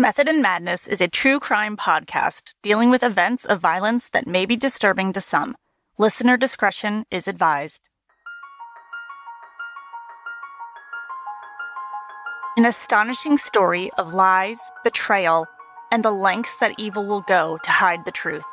Method 0.00 0.28
and 0.28 0.40
Madness 0.40 0.86
is 0.86 1.00
a 1.00 1.08
true 1.08 1.40
crime 1.40 1.76
podcast 1.76 2.54
dealing 2.62 2.88
with 2.88 3.02
events 3.02 3.44
of 3.44 3.58
violence 3.58 4.08
that 4.10 4.28
may 4.28 4.46
be 4.46 4.54
disturbing 4.54 5.12
to 5.12 5.20
some. 5.20 5.56
Listener 5.98 6.36
discretion 6.36 7.04
is 7.10 7.26
advised. 7.26 7.88
An 12.56 12.64
astonishing 12.64 13.38
story 13.38 13.90
of 13.98 14.14
lies, 14.14 14.60
betrayal, 14.84 15.48
and 15.90 16.04
the 16.04 16.12
lengths 16.12 16.56
that 16.60 16.78
evil 16.78 17.04
will 17.04 17.22
go 17.22 17.58
to 17.64 17.70
hide 17.72 18.04
the 18.04 18.12
truth. 18.12 18.46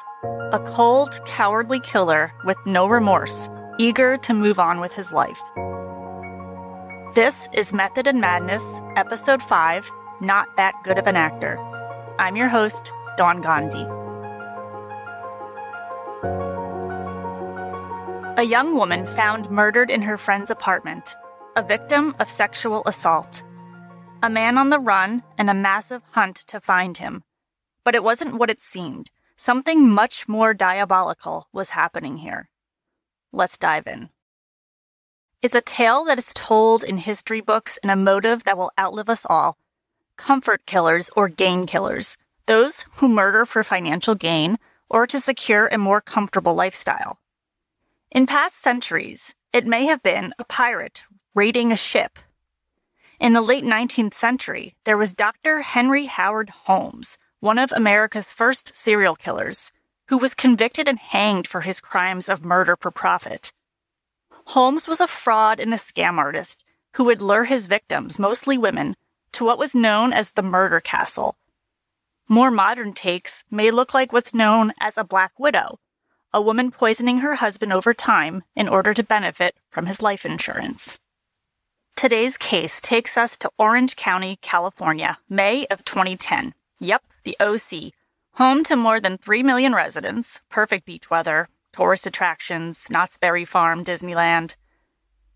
A 0.51 0.59
cold, 0.65 1.23
cowardly 1.27 1.79
killer 1.79 2.33
with 2.43 2.57
no 2.65 2.87
remorse, 2.87 3.49
eager 3.77 4.17
to 4.17 4.33
move 4.33 4.57
on 4.57 4.79
with 4.79 4.93
his 4.93 5.13
life. 5.13 5.43
This 7.13 7.47
is 7.53 7.71
Method 7.71 8.07
and 8.07 8.19
Madness, 8.19 8.81
Episode 8.95 9.43
5 9.43 9.91
Not 10.21 10.55
That 10.55 10.75
Good 10.85 10.97
of 10.97 11.07
an 11.07 11.17
Actor. 11.17 11.59
I'm 12.17 12.37
your 12.37 12.47
host, 12.47 12.93
Dawn 13.17 13.41
Gandhi. 13.41 13.83
A 18.41 18.45
young 18.45 18.75
woman 18.75 19.05
found 19.05 19.51
murdered 19.51 19.91
in 19.91 20.03
her 20.03 20.17
friend's 20.17 20.49
apartment, 20.49 21.17
a 21.57 21.63
victim 21.63 22.15
of 22.17 22.29
sexual 22.29 22.81
assault. 22.85 23.43
A 24.23 24.29
man 24.29 24.57
on 24.57 24.69
the 24.69 24.79
run 24.79 25.21
and 25.37 25.49
a 25.49 25.53
massive 25.53 26.01
hunt 26.11 26.37
to 26.47 26.61
find 26.61 26.97
him. 26.97 27.23
But 27.83 27.93
it 27.93 28.03
wasn't 28.03 28.35
what 28.35 28.49
it 28.49 28.61
seemed. 28.61 29.11
Something 29.35 29.89
much 29.89 30.29
more 30.29 30.53
diabolical 30.53 31.49
was 31.51 31.71
happening 31.71 32.17
here. 32.17 32.49
Let's 33.33 33.57
dive 33.57 33.85
in. 33.85 34.11
It's 35.41 35.55
a 35.55 35.59
tale 35.59 36.05
that 36.05 36.17
is 36.17 36.33
told 36.33 36.85
in 36.85 36.99
history 36.99 37.41
books 37.41 37.77
in 37.83 37.89
a 37.89 37.97
motive 37.97 38.45
that 38.45 38.57
will 38.57 38.71
outlive 38.79 39.09
us 39.09 39.25
all 39.29 39.57
comfort 40.17 40.65
killers 40.65 41.09
or 41.15 41.29
gain 41.29 41.65
killers, 41.65 42.17
those 42.45 42.85
who 42.95 43.07
murder 43.07 43.45
for 43.45 43.63
financial 43.63 44.15
gain 44.15 44.57
or 44.89 45.07
to 45.07 45.19
secure 45.19 45.67
a 45.67 45.77
more 45.77 46.01
comfortable 46.01 46.53
lifestyle. 46.53 47.19
In 48.11 48.25
past 48.25 48.61
centuries, 48.61 49.35
it 49.51 49.65
may 49.65 49.85
have 49.85 50.03
been 50.03 50.33
a 50.37 50.43
pirate 50.43 51.05
raiding 51.33 51.71
a 51.71 51.77
ship. 51.77 52.17
In 53.19 53.33
the 53.33 53.41
late 53.41 53.63
19th 53.63 54.13
century, 54.13 54.75
there 54.85 54.97
was 54.97 55.13
Dr. 55.13 55.61
Henry 55.61 56.05
Howard 56.05 56.49
Holmes, 56.49 57.17
one 57.39 57.57
of 57.57 57.71
America's 57.71 58.31
first 58.31 58.75
serial 58.75 59.15
killers, 59.15 59.71
who 60.07 60.17
was 60.17 60.33
convicted 60.33 60.87
and 60.87 60.99
hanged 60.99 61.47
for 61.47 61.61
his 61.61 61.79
crimes 61.81 62.29
of 62.29 62.45
murder 62.45 62.77
for 62.79 62.91
profit. 62.91 63.51
Holmes 64.47 64.87
was 64.87 65.01
a 65.01 65.07
fraud 65.07 65.59
and 65.59 65.73
a 65.73 65.77
scam 65.77 66.17
artist 66.17 66.63
who 66.95 67.03
would 67.05 67.21
lure 67.21 67.45
his 67.45 67.67
victims, 67.67 68.19
mostly 68.19 68.57
women, 68.57 68.95
to 69.35 69.43
what 69.43 69.59
was 69.59 69.75
known 69.75 70.13
as 70.13 70.31
the 70.31 70.41
murder 70.41 70.79
castle. 70.79 71.35
More 72.29 72.49
modern 72.49 72.93
takes 72.93 73.43
may 73.51 73.69
look 73.69 73.93
like 73.93 74.13
what's 74.13 74.33
known 74.33 74.73
as 74.79 74.97
a 74.97 75.03
black 75.03 75.37
widow, 75.37 75.79
a 76.33 76.41
woman 76.41 76.71
poisoning 76.71 77.19
her 77.19 77.35
husband 77.35 77.73
over 77.73 77.93
time 77.93 78.43
in 78.55 78.69
order 78.69 78.93
to 78.93 79.03
benefit 79.03 79.55
from 79.69 79.87
his 79.87 80.01
life 80.01 80.25
insurance. 80.25 80.99
Today's 81.97 82.37
case 82.37 82.79
takes 82.79 83.17
us 83.17 83.37
to 83.37 83.51
Orange 83.57 83.97
County, 83.97 84.37
California, 84.41 85.17
May 85.29 85.65
of 85.67 85.83
2010. 85.83 86.53
Yep, 86.79 87.03
the 87.25 87.37
OC, 87.39 87.91
home 88.35 88.63
to 88.63 88.75
more 88.77 89.01
than 89.01 89.17
3 89.17 89.43
million 89.43 89.73
residents, 89.75 90.41
perfect 90.49 90.85
beach 90.85 91.09
weather, 91.09 91.49
tourist 91.73 92.07
attractions, 92.07 92.89
Knott's 92.89 93.17
Berry 93.17 93.45
Farm, 93.45 93.83
Disneyland. 93.83 94.55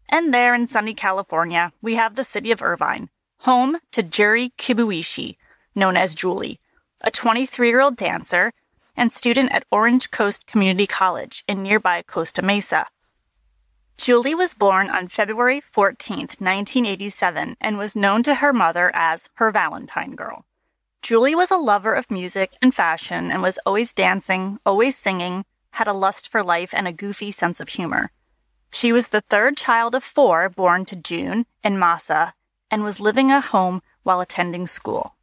And 0.07 0.33
there 0.33 0.55
in 0.55 0.69
sunny 0.69 0.93
California, 0.93 1.73
we 1.81 1.95
have 1.95 2.15
the 2.15 2.23
city 2.23 2.51
of 2.51 2.61
Irvine, 2.61 3.09
home 3.43 3.77
to 3.91 4.03
Juri 4.03 4.51
Kibuishi, 4.57 5.37
known 5.73 5.95
as 5.95 6.15
Julie, 6.15 6.59
a 7.01 7.11
23 7.11 7.69
year 7.69 7.81
old 7.81 7.95
dancer 7.95 8.51
and 8.97 9.13
student 9.13 9.51
at 9.53 9.63
Orange 9.71 10.11
Coast 10.11 10.45
Community 10.45 10.85
College 10.85 11.45
in 11.47 11.63
nearby 11.63 12.01
Costa 12.01 12.41
Mesa. 12.41 12.87
Julie 13.97 14.35
was 14.35 14.53
born 14.53 14.89
on 14.89 15.07
February 15.07 15.61
14, 15.61 16.19
1987, 16.39 17.57
and 17.59 17.77
was 17.77 17.95
known 17.95 18.23
to 18.23 18.35
her 18.35 18.53
mother 18.53 18.91
as 18.93 19.29
her 19.35 19.51
Valentine 19.51 20.15
girl. 20.15 20.45
Julie 21.01 21.35
was 21.35 21.51
a 21.51 21.57
lover 21.57 21.93
of 21.93 22.11
music 22.11 22.55
and 22.61 22.73
fashion 22.73 23.31
and 23.31 23.41
was 23.41 23.59
always 23.65 23.93
dancing, 23.93 24.59
always 24.65 24.97
singing, 24.97 25.45
had 25.71 25.87
a 25.87 25.93
lust 25.93 26.29
for 26.29 26.43
life 26.43 26.73
and 26.73 26.87
a 26.87 26.93
goofy 26.93 27.31
sense 27.31 27.59
of 27.59 27.69
humor. 27.69 28.11
She 28.71 28.91
was 28.91 29.09
the 29.09 29.21
third 29.21 29.57
child 29.57 29.95
of 29.95 30.03
four 30.03 30.49
born 30.49 30.85
to 30.85 30.95
June 30.95 31.45
and 31.63 31.77
Masa 31.77 32.33
and 32.71 32.83
was 32.83 32.99
living 32.99 33.31
at 33.31 33.45
home 33.45 33.81
while 34.03 34.19
attending 34.19 34.67
school. 34.67 35.15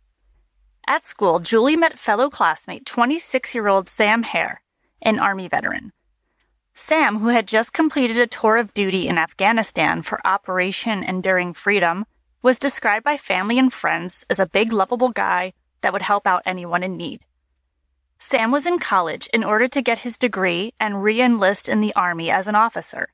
At 0.87 1.05
school, 1.05 1.41
Julie 1.41 1.77
met 1.77 1.99
fellow 1.99 2.31
classmate 2.31 2.87
26 2.87 3.55
year 3.55 3.67
old 3.67 3.89
Sam 3.89 4.23
Hare, 4.23 4.63
an 5.03 5.19
Army 5.19 5.49
veteran. 5.49 5.93
Sam, 6.75 7.19
who 7.19 7.29
had 7.29 7.49
just 7.49 7.73
completed 7.73 8.19
a 8.19 8.27
tour 8.27 8.57
of 8.57 8.75
duty 8.75 9.09
in 9.09 9.19
Afghanistan 9.19 10.03
for 10.03 10.25
Operation 10.27 11.03
Enduring 11.03 11.55
Freedom, 11.55 12.05
was 12.43 12.59
described 12.59 13.05
by 13.05 13.17
family 13.17 13.59
and 13.59 13.73
friends 13.73 14.25
as 14.29 14.39
a 14.39 14.47
big, 14.47 14.73
lovable 14.73 15.09
guy 15.09 15.55
that 15.81 15.93
would 15.93 16.03
help 16.03 16.27
out 16.27 16.43
anyone 16.45 16.83
in 16.83 16.97
need. 16.97 17.23
Sam 18.19 18.51
was 18.51 18.67
in 18.67 18.79
college 18.79 19.29
in 19.33 19.43
order 19.43 19.69
to 19.69 19.83
get 19.83 20.01
his 20.01 20.19
degree 20.19 20.73
and 20.79 21.03
re 21.03 21.21
enlist 21.21 21.69
in 21.69 21.81
the 21.81 21.95
Army 21.95 22.31
as 22.31 22.47
an 22.47 22.55
officer. 22.55 23.09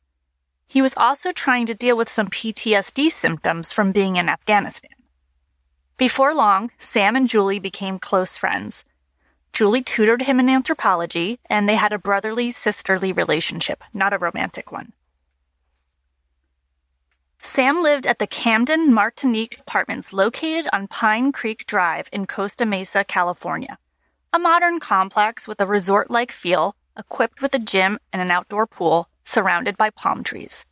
He 0.73 0.81
was 0.81 0.95
also 0.97 1.33
trying 1.33 1.67
to 1.67 1.75
deal 1.75 1.99
with 1.99 2.09
some 2.09 2.29
PTSD 2.29 3.11
symptoms 3.11 3.71
from 3.71 3.93
being 3.93 4.17
in 4.17 4.31
Afghanistan. 4.31 4.97
Before 5.99 6.35
long, 6.35 6.71
Sam 6.79 7.15
and 7.15 7.29
Julie 7.29 7.59
became 7.59 7.99
close 7.99 8.39
friends. 8.39 8.87
Julie 9.53 9.83
tutored 9.83 10.23
him 10.23 10.41
in 10.41 10.49
anthropology, 10.49 11.39
and 11.51 11.69
they 11.69 11.75
had 11.75 11.93
a 11.93 11.99
brotherly, 11.99 12.51
sisterly 12.51 13.13
relationship, 13.13 13.85
not 13.93 14.15
a 14.15 14.19
romantic 14.19 14.73
one. 14.73 14.95
Sam 17.43 17.83
lived 17.83 18.07
at 18.07 18.19
the 18.19 18.27
Camden 18.27 18.95
Martinique 18.95 19.61
Apartments 19.61 20.15
located 20.15 20.71
on 20.73 20.89
Pine 20.89 21.33
Creek 21.33 21.67
Drive 21.67 22.09
in 22.15 22.27
Costa 22.27 22.65
Mesa, 22.65 23.05
California 23.05 23.77
a 24.35 24.39
modern 24.39 24.81
complex 24.81 25.47
with 25.47 25.61
a 25.61 25.67
resort 25.67 26.11
like 26.11 26.33
feel, 26.33 26.75
equipped 26.97 27.43
with 27.43 27.53
a 27.53 27.59
gym 27.59 27.99
and 28.15 28.23
an 28.23 28.31
outdoor 28.31 28.67
pool, 28.67 29.11
surrounded 29.25 29.77
by 29.77 29.91
palm 29.91 30.23
trees. 30.23 30.65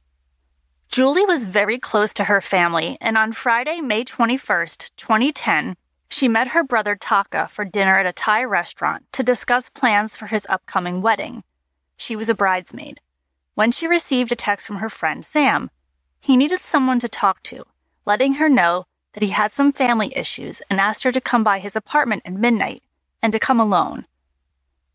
Julie 0.89 1.25
was 1.25 1.47
very 1.47 1.79
close 1.79 2.13
to 2.15 2.25
her 2.25 2.41
family, 2.41 2.99
and 3.01 3.17
on 3.17 3.33
Friday, 3.33 3.81
May 3.81 4.05
21st, 4.05 4.91
2010, 4.97 5.77
she 6.11 6.27
met 6.27 6.49
her 6.49 6.65
brother 6.65 6.97
Taka 6.97 7.47
for 7.47 7.65
dinner 7.65 7.97
at 7.99 8.07
a 8.07 8.13
Thai 8.13 8.43
restaurant 8.43 9.05
to 9.13 9.23
discuss 9.23 9.71
plans 9.71 10.17
for 10.17 10.27
his 10.27 10.47
upcoming 10.49 11.01
wedding. 11.01 11.45
She 11.97 12.17
was 12.17 12.29
a 12.29 12.35
bridesmaid. 12.35 13.01
When 13.55 13.71
she 13.71 13.87
received 13.87 14.33
a 14.33 14.37
text 14.37 14.67
from 14.67 14.77
her 14.79 14.89
friend 14.89 15.25
Sam, 15.25 15.71
he 16.21 16.37
needed 16.37 16.61
someone 16.61 16.99
to 16.99 17.09
talk 17.09 17.43
to, 17.45 17.65
letting 18.05 18.35
her 18.35 18.49
know 18.49 18.87
that 19.13 19.23
he 19.23 19.31
had 19.31 19.53
some 19.53 19.73
family 19.73 20.13
issues 20.17 20.61
and 20.69 20.81
asked 20.81 21.05
her 21.05 21.13
to 21.13 21.21
come 21.21 21.45
by 21.45 21.61
his 21.61 21.77
apartment 21.77 22.23
at 22.25 22.33
midnight 22.33 22.83
and 23.23 23.33
to 23.33 23.39
come 23.39 23.61
alone. 23.61 24.07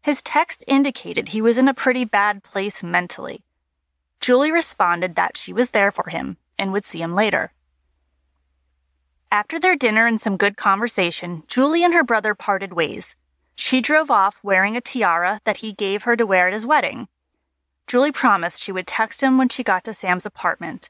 His 0.01 0.21
text 0.21 0.65
indicated 0.67 1.29
he 1.29 1.41
was 1.41 1.57
in 1.57 1.69
a 1.69 1.73
pretty 1.73 2.03
bad 2.03 2.43
place 2.43 2.83
mentally. 2.83 3.44
Julie 4.19 4.51
responded 4.51 5.15
that 5.15 5.37
she 5.37 5.53
was 5.53 5.71
there 5.71 5.91
for 5.91 6.09
him 6.09 6.37
and 6.57 6.71
would 6.71 6.85
see 6.85 7.01
him 7.01 7.13
later. 7.13 7.51
After 9.31 9.59
their 9.59 9.75
dinner 9.75 10.07
and 10.07 10.19
some 10.19 10.37
good 10.37 10.57
conversation, 10.57 11.43
Julie 11.47 11.83
and 11.83 11.93
her 11.93 12.03
brother 12.03 12.33
parted 12.33 12.73
ways. 12.73 13.15
She 13.55 13.81
drove 13.81 14.09
off 14.09 14.39
wearing 14.43 14.75
a 14.75 14.81
tiara 14.81 15.41
that 15.43 15.57
he 15.57 15.73
gave 15.73 16.03
her 16.03 16.15
to 16.15 16.25
wear 16.25 16.47
at 16.47 16.53
his 16.53 16.65
wedding. 16.65 17.07
Julie 17.87 18.11
promised 18.11 18.63
she 18.63 18.71
would 18.71 18.87
text 18.87 19.21
him 19.21 19.37
when 19.37 19.49
she 19.49 19.63
got 19.63 19.83
to 19.83 19.93
Sam's 19.93 20.25
apartment. 20.25 20.89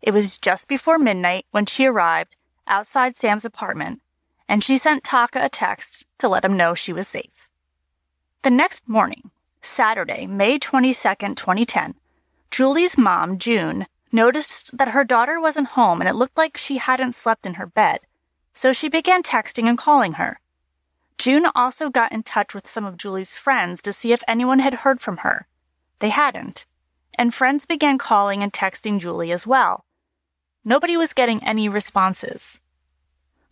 It 0.00 0.12
was 0.12 0.38
just 0.38 0.68
before 0.68 0.98
midnight 0.98 1.46
when 1.50 1.66
she 1.66 1.86
arrived 1.86 2.36
outside 2.66 3.16
Sam's 3.16 3.44
apartment 3.44 4.00
and 4.48 4.62
she 4.62 4.76
sent 4.76 5.02
Taka 5.02 5.44
a 5.44 5.48
text 5.48 6.04
to 6.18 6.28
let 6.28 6.44
him 6.44 6.56
know 6.56 6.74
she 6.74 6.92
was 6.92 7.08
safe. 7.08 7.48
The 8.42 8.50
next 8.50 8.88
morning, 8.88 9.30
Saturday, 9.62 10.26
May 10.26 10.58
22, 10.58 10.92
2010, 10.92 11.94
Julie's 12.52 12.98
mom, 12.98 13.38
June, 13.38 13.86
noticed 14.12 14.76
that 14.76 14.88
her 14.88 15.04
daughter 15.04 15.40
wasn't 15.40 15.68
home 15.68 16.02
and 16.02 16.08
it 16.08 16.14
looked 16.14 16.36
like 16.36 16.58
she 16.58 16.76
hadn't 16.76 17.14
slept 17.14 17.46
in 17.46 17.54
her 17.54 17.64
bed, 17.64 18.00
so 18.52 18.74
she 18.74 18.90
began 18.90 19.22
texting 19.22 19.66
and 19.66 19.78
calling 19.78 20.14
her. 20.14 20.38
June 21.16 21.46
also 21.54 21.88
got 21.88 22.12
in 22.12 22.22
touch 22.22 22.54
with 22.54 22.66
some 22.66 22.84
of 22.84 22.98
Julie's 22.98 23.38
friends 23.38 23.80
to 23.80 23.90
see 23.90 24.12
if 24.12 24.22
anyone 24.28 24.58
had 24.58 24.84
heard 24.84 25.00
from 25.00 25.18
her. 25.18 25.46
They 26.00 26.10
hadn't, 26.10 26.66
and 27.16 27.32
friends 27.32 27.64
began 27.64 27.96
calling 27.96 28.42
and 28.42 28.52
texting 28.52 29.00
Julie 29.00 29.32
as 29.32 29.46
well. 29.46 29.86
Nobody 30.62 30.94
was 30.94 31.14
getting 31.14 31.42
any 31.42 31.70
responses. 31.70 32.60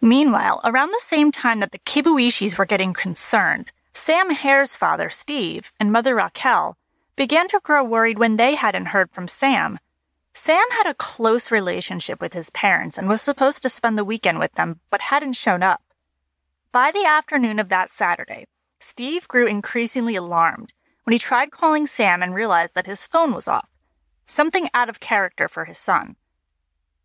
Meanwhile, 0.02 0.60
around 0.62 0.90
the 0.90 1.00
same 1.02 1.32
time 1.32 1.60
that 1.60 1.72
the 1.72 1.78
Kibuishis 1.78 2.58
were 2.58 2.66
getting 2.66 2.92
concerned, 2.92 3.72
Sam 3.94 4.28
Hare's 4.28 4.76
father, 4.76 5.08
Steve, 5.08 5.72
and 5.80 5.90
mother 5.90 6.14
Raquel 6.14 6.76
began 7.20 7.46
to 7.46 7.60
grow 7.62 7.84
worried 7.84 8.18
when 8.18 8.38
they 8.38 8.54
hadn't 8.54 8.86
heard 8.96 9.10
from 9.10 9.28
Sam. 9.28 9.78
Sam 10.32 10.64
had 10.70 10.86
a 10.86 10.94
close 10.94 11.50
relationship 11.50 12.18
with 12.18 12.32
his 12.32 12.48
parents 12.48 12.96
and 12.96 13.10
was 13.10 13.20
supposed 13.20 13.62
to 13.62 13.68
spend 13.68 13.98
the 13.98 14.06
weekend 14.06 14.38
with 14.38 14.54
them, 14.54 14.80
but 14.88 15.02
hadn't 15.12 15.34
shown 15.34 15.62
up. 15.62 15.82
By 16.72 16.90
the 16.90 17.04
afternoon 17.04 17.58
of 17.58 17.68
that 17.68 17.90
Saturday, 17.90 18.46
Steve 18.80 19.28
grew 19.28 19.46
increasingly 19.46 20.16
alarmed 20.16 20.72
when 21.04 21.12
he 21.12 21.18
tried 21.18 21.50
calling 21.50 21.86
Sam 21.86 22.22
and 22.22 22.34
realized 22.34 22.74
that 22.74 22.86
his 22.86 23.06
phone 23.06 23.34
was 23.34 23.46
off, 23.46 23.68
something 24.24 24.70
out 24.72 24.88
of 24.88 24.98
character 24.98 25.46
for 25.46 25.66
his 25.66 25.76
son. 25.76 26.16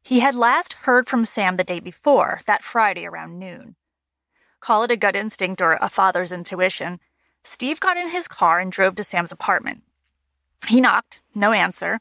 He 0.01 0.21
had 0.21 0.33
last 0.33 0.85
heard 0.85 1.09
from 1.09 1.25
Sam 1.25 1.57
the 1.57 1.65
day 1.65 1.81
before, 1.81 2.39
that 2.45 2.63
Friday 2.63 3.05
around 3.05 3.37
noon. 3.37 3.75
Call 4.61 4.83
it 4.83 4.91
a 4.91 4.95
gut 4.95 5.17
instinct 5.17 5.61
or 5.61 5.73
a 5.81 5.89
father's 5.89 6.31
intuition, 6.31 7.01
Steve 7.43 7.81
got 7.81 7.97
in 7.97 8.11
his 8.11 8.29
car 8.29 8.61
and 8.61 8.71
drove 8.71 8.95
to 8.95 9.03
Sam's 9.03 9.33
apartment. 9.33 9.83
He 10.67 10.81
knocked, 10.81 11.21
no 11.33 11.51
answer. 11.51 11.99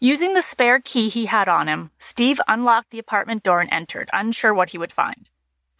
Using 0.00 0.34
the 0.34 0.42
spare 0.42 0.80
key 0.80 1.08
he 1.08 1.26
had 1.26 1.48
on 1.48 1.66
him, 1.66 1.90
Steve 1.98 2.40
unlocked 2.46 2.90
the 2.90 2.98
apartment 2.98 3.42
door 3.42 3.60
and 3.60 3.72
entered, 3.72 4.10
unsure 4.12 4.52
what 4.52 4.70
he 4.70 4.78
would 4.78 4.92
find. 4.92 5.30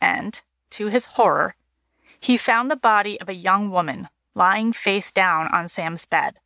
And, 0.00 0.42
to 0.70 0.86
his 0.86 1.06
horror, 1.06 1.56
he 2.18 2.36
found 2.36 2.70
the 2.70 2.76
body 2.76 3.20
of 3.20 3.28
a 3.28 3.34
young 3.34 3.70
woman 3.70 4.08
lying 4.34 4.72
face 4.72 5.12
down 5.12 5.46
on 5.48 5.68
Sam's 5.68 6.06
bed. 6.06 6.36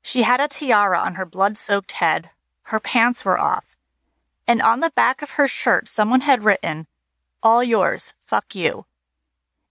She 0.00 0.22
had 0.22 0.40
a 0.40 0.48
tiara 0.48 0.98
on 0.98 1.16
her 1.16 1.26
blood 1.26 1.56
soaked 1.56 1.92
head, 1.92 2.30
her 2.64 2.80
pants 2.80 3.24
were 3.24 3.38
off, 3.38 3.76
and 4.46 4.62
on 4.62 4.80
the 4.80 4.92
back 4.94 5.22
of 5.22 5.32
her 5.32 5.46
shirt, 5.46 5.88
someone 5.88 6.22
had 6.22 6.44
written, 6.44 6.86
All 7.42 7.62
yours, 7.62 8.14
fuck 8.26 8.54
you. 8.54 8.86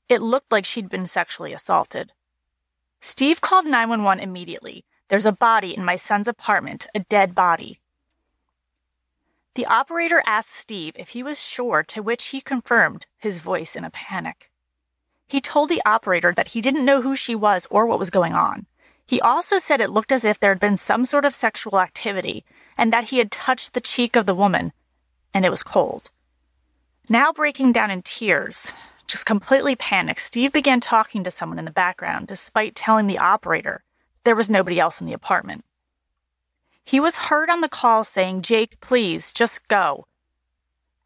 It 0.07 0.22
looked 0.22 0.51
like 0.51 0.66
she'd 0.66 0.89
been 0.89 1.06
sexually 1.06 1.54
assaulted. 1.54 2.12
Steve 3.01 3.42
called 3.42 3.65
911 3.65 4.24
immediately. 4.24 4.86
There's 5.07 5.25
a 5.25 5.31
body 5.31 5.75
in 5.75 5.83
my 5.83 5.95
son's 5.95 6.27
apartment, 6.27 6.88
a 6.94 7.00
dead 7.00 7.33
body. 7.33 7.80
The 9.56 9.65
operator 9.65 10.24
asked 10.25 10.56
Steve 10.56 10.95
if 10.98 11.09
he 11.09 11.24
was 11.24 11.42
sure, 11.42 11.83
to 11.83 12.01
which 12.01 12.27
he 12.27 12.39
confirmed, 12.39 13.07
his 13.18 13.42
voice 13.42 13.75
in 13.75 13.83
a 13.83 13.89
panic. 13.89 14.51
He 15.27 15.42
told 15.42 15.69
the 15.69 15.81
operator 15.86 16.31
that 16.33 16.50
he 16.50 16.62
didn't 16.62 16.86
know 16.86 17.01
who 17.01 17.15
she 17.15 17.36
was 17.36 17.68
or 17.69 17.86
what 17.86 18.00
was 18.00 18.09
going 18.09 18.33
on. 18.33 18.68
He 19.06 19.19
also 19.19 19.57
said 19.57 19.81
it 19.81 19.89
looked 19.89 20.12
as 20.12 20.24
if 20.24 20.39
there 20.39 20.51
had 20.51 20.59
been 20.59 20.77
some 20.77 21.03
sort 21.03 21.25
of 21.25 21.36
sexual 21.36 21.80
activity 21.80 22.45
and 22.77 22.94
that 22.94 23.06
he 23.06 23.18
had 23.18 23.31
touched 23.31 23.74
the 23.74 23.81
cheek 23.81 24.15
of 24.15 24.25
the 24.25 24.36
woman, 24.36 24.71
and 25.33 25.44
it 25.44 25.50
was 25.50 25.63
cold. 25.63 26.12
Now 27.09 27.33
breaking 27.33 27.74
down 27.74 27.92
in 27.92 28.03
tears, 28.03 28.71
just 29.12 29.25
completely 29.25 29.75
panicked, 29.75 30.22
Steve 30.22 30.54
began 30.54 30.80
talking 30.80 31.24
to 31.24 31.31
someone 31.31 31.60
in 31.60 31.66
the 31.66 31.72
background, 31.72 32.28
despite 32.28 32.75
telling 32.75 33.08
the 33.08 33.18
operator 33.18 33.84
there 34.24 34.36
was 34.36 34.50
nobody 34.50 34.80
else 34.80 35.02
in 35.02 35.08
the 35.08 35.13
apartment. 35.13 35.66
He 36.84 37.00
was 37.00 37.28
heard 37.28 37.50
on 37.50 37.62
the 37.62 37.69
call 37.69 38.04
saying, 38.04 38.42
Jake, 38.42 38.80
please, 38.80 39.34
just 39.34 39.68
go. 39.68 40.08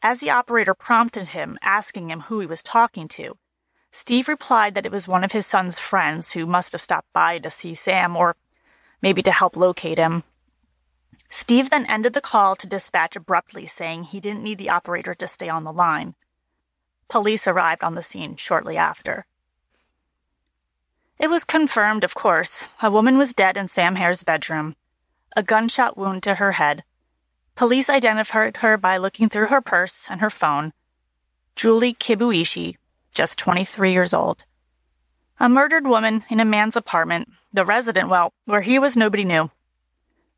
As 0.04 0.19
the 0.19 0.30
operator 0.30 0.75
prompted 0.75 1.30
him, 1.30 1.57
asking 1.63 2.12
him 2.12 2.22
who 2.22 2.40
he 2.40 2.46
was 2.46 2.62
talking 2.62 3.07
to, 3.10 3.38
Steve 3.92 4.28
replied 4.28 4.75
that 4.75 4.86
it 4.86 4.92
was 4.92 5.07
one 5.07 5.24
of 5.24 5.31
his 5.31 5.48
son's 5.48 5.80
friends 5.80 6.34
who 6.34 6.46
must 6.46 6.74
have 6.74 6.81
stopped 6.81 7.12
by 7.12 7.40
to 7.40 7.50
see 7.50 7.74
Sam 7.74 8.16
or 8.16 8.36
maybe 9.02 9.24
to 9.24 9.31
help 9.31 9.56
locate 9.56 9.98
him. 9.98 10.24
Steve 11.30 11.69
then 11.69 11.86
ended 11.88 12.13
the 12.13 12.22
call 12.22 12.56
to 12.56 12.68
dispatch 12.68 13.16
abruptly, 13.16 13.66
saying 13.66 14.04
he 14.04 14.19
didn't 14.19 14.44
need 14.44 14.60
the 14.60 14.69
operator 14.69 15.16
to 15.16 15.28
stay 15.28 15.50
on 15.50 15.63
the 15.63 15.74
line. 15.74 16.13
Police 17.07 17.48
arrived 17.48 17.84
on 17.84 17.96
the 17.96 18.02
scene 18.02 18.36
shortly 18.36 18.78
after. 18.78 19.25
It 21.18 21.30
was 21.30 21.44
confirmed, 21.44 22.04
of 22.04 22.16
course. 22.16 22.68
A 22.81 22.92
woman 22.92 23.18
was 23.18 23.34
dead 23.34 23.56
in 23.57 23.68
Sam 23.68 23.96
Hare's 23.96 24.24
bedroom, 24.24 24.75
a 25.36 25.44
gunshot 25.44 25.98
wound 25.98 26.24
to 26.24 26.36
her 26.36 26.54
head. 26.54 26.84
Police 27.56 27.90
identified 27.90 28.57
her 28.57 28.75
by 28.78 28.98
looking 28.98 29.30
through 29.30 29.48
her 29.48 29.62
purse 29.62 30.07
and 30.10 30.19
her 30.19 30.30
phone. 30.30 30.74
Julie 31.56 31.94
Kibuishi, 31.94 32.75
just 33.13 33.40
23 33.40 33.94
years 33.94 34.13
old. 34.13 34.44
A 35.40 35.48
murdered 35.48 35.88
woman 35.88 36.25
in 36.30 36.42
a 36.42 36.46
man's 36.46 36.75
apartment, 36.75 37.30
the 37.54 37.63
resident, 37.63 38.10
well, 38.10 38.34
where 38.44 38.62
he 38.62 38.78
was, 38.78 38.98
nobody 38.98 39.24
knew. 39.24 39.52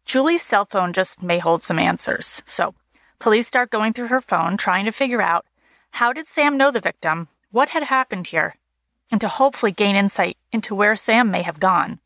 Julie's 0.05 0.43
cell 0.43 0.65
phone 0.65 0.93
just 0.93 1.23
may 1.23 1.39
hold 1.39 1.63
some 1.63 1.79
answers, 1.79 2.43
so 2.45 2.75
police 3.17 3.47
start 3.47 3.71
going 3.71 3.93
through 3.93 4.07
her 4.07 4.21
phone, 4.21 4.57
trying 4.57 4.85
to 4.85 4.91
figure 4.91 5.21
out 5.21 5.46
how 5.91 6.13
did 6.13 6.27
Sam 6.27 6.57
know 6.57 6.71
the 6.71 6.79
victim? 6.79 7.27
What 7.51 7.69
had 7.69 7.83
happened 7.83 8.27
here? 8.27 8.55
And 9.11 9.21
to 9.21 9.27
hopefully 9.27 9.71
gain 9.71 9.95
insight 9.95 10.37
into 10.51 10.75
where 10.75 10.95
Sam 10.95 11.31
may 11.31 11.41
have 11.41 11.59
gone. 11.59 11.99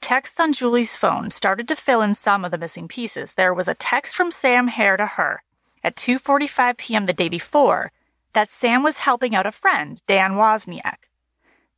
Texts 0.00 0.40
on 0.40 0.52
Julie's 0.52 0.96
phone 0.96 1.30
started 1.30 1.68
to 1.68 1.76
fill 1.76 2.02
in 2.02 2.14
some 2.14 2.44
of 2.44 2.50
the 2.50 2.58
missing 2.58 2.88
pieces. 2.88 3.34
There 3.34 3.54
was 3.54 3.68
a 3.68 3.74
text 3.74 4.16
from 4.16 4.30
Sam 4.30 4.68
Hare 4.68 4.96
to 4.96 5.06
her 5.06 5.42
at 5.84 5.96
2:45 5.96 6.76
p.m. 6.76 7.06
the 7.06 7.12
day 7.12 7.28
before 7.28 7.92
that 8.32 8.50
Sam 8.50 8.82
was 8.82 8.98
helping 8.98 9.34
out 9.34 9.46
a 9.46 9.52
friend, 9.52 10.00
Dan 10.06 10.32
Wozniak. 10.32 11.08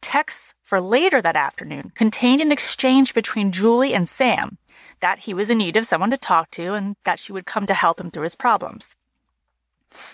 Texts 0.00 0.54
for 0.62 0.80
later 0.80 1.20
that 1.20 1.36
afternoon 1.36 1.92
contained 1.94 2.40
an 2.40 2.52
exchange 2.52 3.14
between 3.14 3.52
Julie 3.52 3.94
and 3.94 4.08
Sam 4.08 4.58
that 5.00 5.20
he 5.20 5.34
was 5.34 5.50
in 5.50 5.58
need 5.58 5.76
of 5.76 5.86
someone 5.86 6.10
to 6.10 6.16
talk 6.16 6.50
to 6.52 6.74
and 6.74 6.96
that 7.04 7.18
she 7.18 7.32
would 7.32 7.46
come 7.46 7.66
to 7.66 7.74
help 7.74 8.00
him 8.00 8.10
through 8.10 8.22
his 8.22 8.34
problems. 8.34 8.96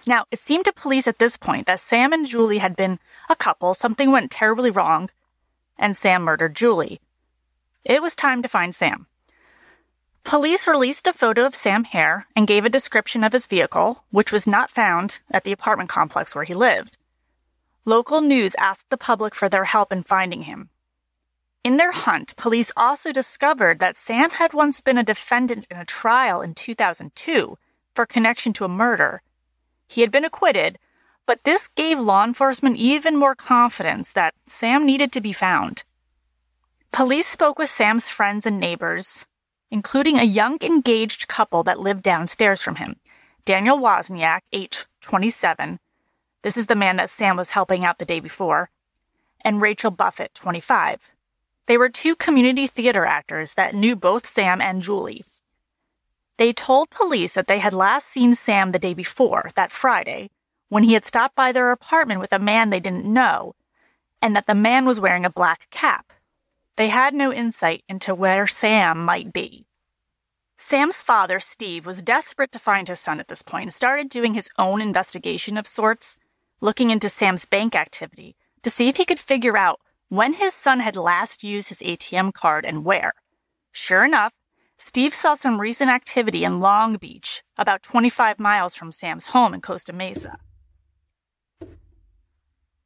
Now, 0.07 0.25
it 0.31 0.39
seemed 0.39 0.65
to 0.67 0.73
police 0.73 1.07
at 1.07 1.19
this 1.19 1.37
point 1.37 1.67
that 1.67 1.81
Sam 1.81 2.13
and 2.13 2.27
Julie 2.27 2.59
had 2.59 2.77
been 2.77 2.99
a 3.29 3.37
couple, 3.37 3.75
something 3.75 4.11
went 4.11 4.31
terribly 4.31 4.71
wrong, 4.71 5.11
and 5.79 5.97
Sam 5.97 6.23
murdered 6.23 6.57
Julie. 6.57 7.01
It 7.85 8.03
was 8.03 8.15
time 8.15 8.43
to 8.43 8.49
find 8.49 8.75
Sam. 8.75 9.07
Police 10.23 10.69
released 10.69 11.07
a 11.07 11.13
photo 11.13 11.47
of 11.47 11.55
Sam 11.55 11.85
Hare 11.85 12.27
and 12.37 12.47
gave 12.47 12.65
a 12.65 12.71
description 12.71 13.25
of 13.25 13.33
his 13.33 13.47
vehicle, 13.47 14.05
which 14.11 14.33
was 14.33 14.47
not 14.47 14.71
found 14.71 15.21
at 15.31 15.45
the 15.45 15.53
apartment 15.53 15.89
complex 15.89 16.35
where 16.35 16.45
he 16.45 16.55
lived. 16.55 16.99
Local 17.85 18.21
news 18.21 18.55
asked 18.59 18.91
the 18.91 18.99
public 18.99 19.35
for 19.35 19.49
their 19.49 19.65
help 19.65 19.91
in 19.91 20.03
finding 20.03 20.43
him. 20.43 20.69
In 21.65 21.79
their 21.79 21.93
hunt, 21.93 22.37
police 22.37 22.71
also 22.77 23.13
discovered 23.13 23.81
that 23.81 23.97
Sam 23.97 24.31
had 24.31 24.53
once 24.53 24.81
been 24.81 24.99
a 24.99 25.03
defendant 25.03 25.67
in 25.71 25.79
a 25.79 25.85
trial 25.85 26.43
in 26.43 26.55
2002 26.55 27.57
for 27.95 28.07
connection 28.07 28.53
to 28.55 28.65
a 28.65 28.69
murder 28.69 29.23
he 29.91 30.03
had 30.03 30.13
been 30.13 30.25
acquitted, 30.25 30.79
but 31.27 31.43
this 31.43 31.69
gave 31.75 31.99
law 31.99 32.25
enforcement 32.25 32.77
even 32.77 33.17
more 33.17 33.35
confidence 33.35 34.13
that 34.13 34.35
Sam 34.47 34.87
needed 34.87 35.11
to 35.13 35.21
be 35.21 35.33
found. 35.33 35.83
Police 36.93 37.27
spoke 37.27 37.59
with 37.59 37.71
Sam's 37.71 38.09
friends 38.09 38.47
and 38.47 38.61
neighbors, 38.61 39.27
including 39.69 40.17
a 40.17 40.25
young 40.25 40.59
engaged 40.63 41.27
couple 41.27 41.65
that 41.65 41.81
lived 41.81 42.05
downstairs 42.05 42.63
from 42.63 42.77
him. 42.77 42.97
Daniel 43.45 43.79
Wozniak, 43.79 44.41
age 44.53 44.87
27. 45.01 45.81
This 46.43 46.57
is 46.57 46.67
the 46.67 46.77
man 46.77 46.95
that 46.97 47.11
Sam 47.11 47.37
was 47.37 47.51
helping 47.51 47.85
out 47.85 47.99
the 47.99 48.05
day 48.05 48.21
before. 48.21 48.71
And 49.41 49.61
Rachel 49.61 49.91
Buffett, 49.91 50.35
25. 50.35 51.11
They 51.67 51.77
were 51.77 51.89
two 51.89 52.15
community 52.15 52.69
theater 52.69 53.05
actors 53.07 53.55
that 53.55 53.75
knew 53.75 53.97
both 53.97 54.27
Sam 54.27 54.61
and 54.61 54.83
Julie. 54.83 55.25
They 56.41 56.55
told 56.55 56.89
police 56.89 57.35
that 57.35 57.49
they 57.49 57.59
had 57.59 57.75
last 57.75 58.09
seen 58.09 58.35
Sam 58.35 58.73
the 58.73 58.79
day 58.79 58.95
before, 58.95 59.51
that 59.57 59.71
Friday, 59.71 60.31
when 60.71 60.85
he 60.85 60.95
had 60.95 61.05
stopped 61.05 61.37
by 61.37 61.53
their 61.53 61.71
apartment 61.71 62.19
with 62.19 62.33
a 62.33 62.39
man 62.39 62.71
they 62.71 62.81
didn't 62.81 63.05
know, 63.05 63.57
and 64.23 64.35
that 64.35 64.47
the 64.47 64.55
man 64.55 64.87
was 64.87 64.99
wearing 64.99 65.27
a 65.27 65.31
black 65.31 65.69
cap. 65.69 66.15
They 66.77 66.89
had 66.89 67.13
no 67.13 67.31
insight 67.31 67.85
into 67.91 68.15
where 68.15 68.47
Sam 68.47 69.05
might 69.05 69.35
be. 69.35 69.67
Sam's 70.57 71.03
father, 71.03 71.41
Steve, 71.41 71.85
was 71.85 72.01
desperate 72.01 72.53
to 72.53 72.59
find 72.59 72.89
his 72.89 73.01
son 73.01 73.21
at 73.21 73.29
this 73.29 73.43
point 73.43 73.65
and 73.65 73.75
started 73.75 74.09
doing 74.09 74.33
his 74.33 74.49
own 74.57 74.81
investigation 74.81 75.59
of 75.59 75.67
sorts, 75.67 76.17
looking 76.63 76.89
into 76.89 77.11
Sam's 77.11 77.45
bank 77.45 77.77
activity 77.77 78.35
to 78.63 78.71
see 78.71 78.89
if 78.89 78.97
he 78.97 79.05
could 79.05 79.21
figure 79.21 79.59
out 79.59 79.79
when 80.09 80.33
his 80.33 80.55
son 80.55 80.81
had 80.81 80.97
last 80.97 81.45
used 81.45 81.69
his 81.69 81.83
ATM 81.83 82.33
card 82.33 82.65
and 82.65 82.83
where. 82.83 83.13
Sure 83.73 84.07
enough, 84.07 84.33
Steve 84.83 85.13
saw 85.13 85.35
some 85.35 85.61
recent 85.61 85.91
activity 85.91 86.43
in 86.43 86.59
Long 86.59 86.97
Beach, 86.97 87.43
about 87.59 87.83
25 87.83 88.41
miles 88.41 88.75
from 88.75 88.91
Sam's 88.91 89.27
home 89.27 89.53
in 89.53 89.61
Costa 89.61 89.93
Mesa. 89.93 90.39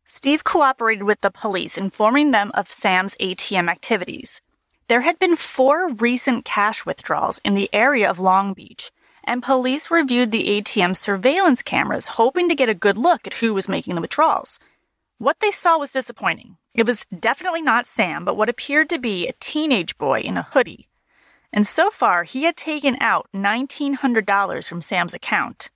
Steve 0.05 0.43
cooperated 0.43 1.05
with 1.05 1.21
the 1.21 1.31
police, 1.31 1.79
informing 1.79 2.33
them 2.33 2.51
of 2.53 2.69
Sam's 2.69 3.15
ATM 3.21 3.71
activities. 3.71 4.43
There 4.89 5.03
had 5.03 5.21
been 5.21 5.37
four 5.37 5.89
recent 5.95 6.45
cash 6.45 6.85
withdrawals 6.85 7.39
in 7.45 7.55
the 7.55 7.73
area 7.73 8.11
of 8.11 8.19
Long 8.19 8.55
Beach, 8.55 8.91
and 9.23 9.41
police 9.41 9.89
reviewed 9.89 10.33
the 10.33 10.61
ATM 10.61 10.97
surveillance 10.97 11.63
cameras, 11.63 12.09
hoping 12.09 12.49
to 12.49 12.57
get 12.57 12.69
a 12.69 12.75
good 12.75 12.99
look 12.99 13.27
at 13.27 13.35
who 13.35 13.55
was 13.55 13.69
making 13.69 13.95
the 13.95 14.01
withdrawals. 14.01 14.59
What 15.19 15.39
they 15.39 15.53
saw 15.53 15.79
was 15.79 15.93
disappointing. 15.93 16.57
It 16.75 16.87
was 16.87 17.07
definitely 17.07 17.63
not 17.63 17.87
Sam, 17.87 18.25
but 18.25 18.37
what 18.37 18.49
appeared 18.49 18.91
to 18.91 18.99
be 18.99 19.29
a 19.29 19.35
teenage 19.39 19.97
boy 19.97 20.21
in 20.21 20.37
a 20.37 20.43
hoodie 20.43 20.89
and 21.55 21.65
so 21.65 21.89
far 21.89 22.25
he 22.25 22.43
had 22.43 22.57
taken 22.57 22.97
out 23.01 23.29
$1,900 23.33 24.69
from 24.69 24.81
Sam's 24.83 25.15
account. 25.15 25.71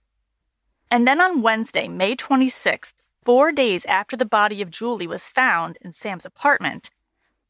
And 0.91 1.07
then 1.07 1.21
on 1.21 1.41
Wednesday, 1.41 1.87
May 1.87 2.17
26th, 2.17 2.95
four 3.25 3.53
days 3.53 3.87
after 3.87 4.17
the 4.17 4.27
body 4.27 4.61
of 4.61 4.73
Julie 4.73 5.07
was 5.07 5.31
found 5.31 5.79
in 5.81 5.93
Sam's 5.93 6.27
apartment, 6.27 6.91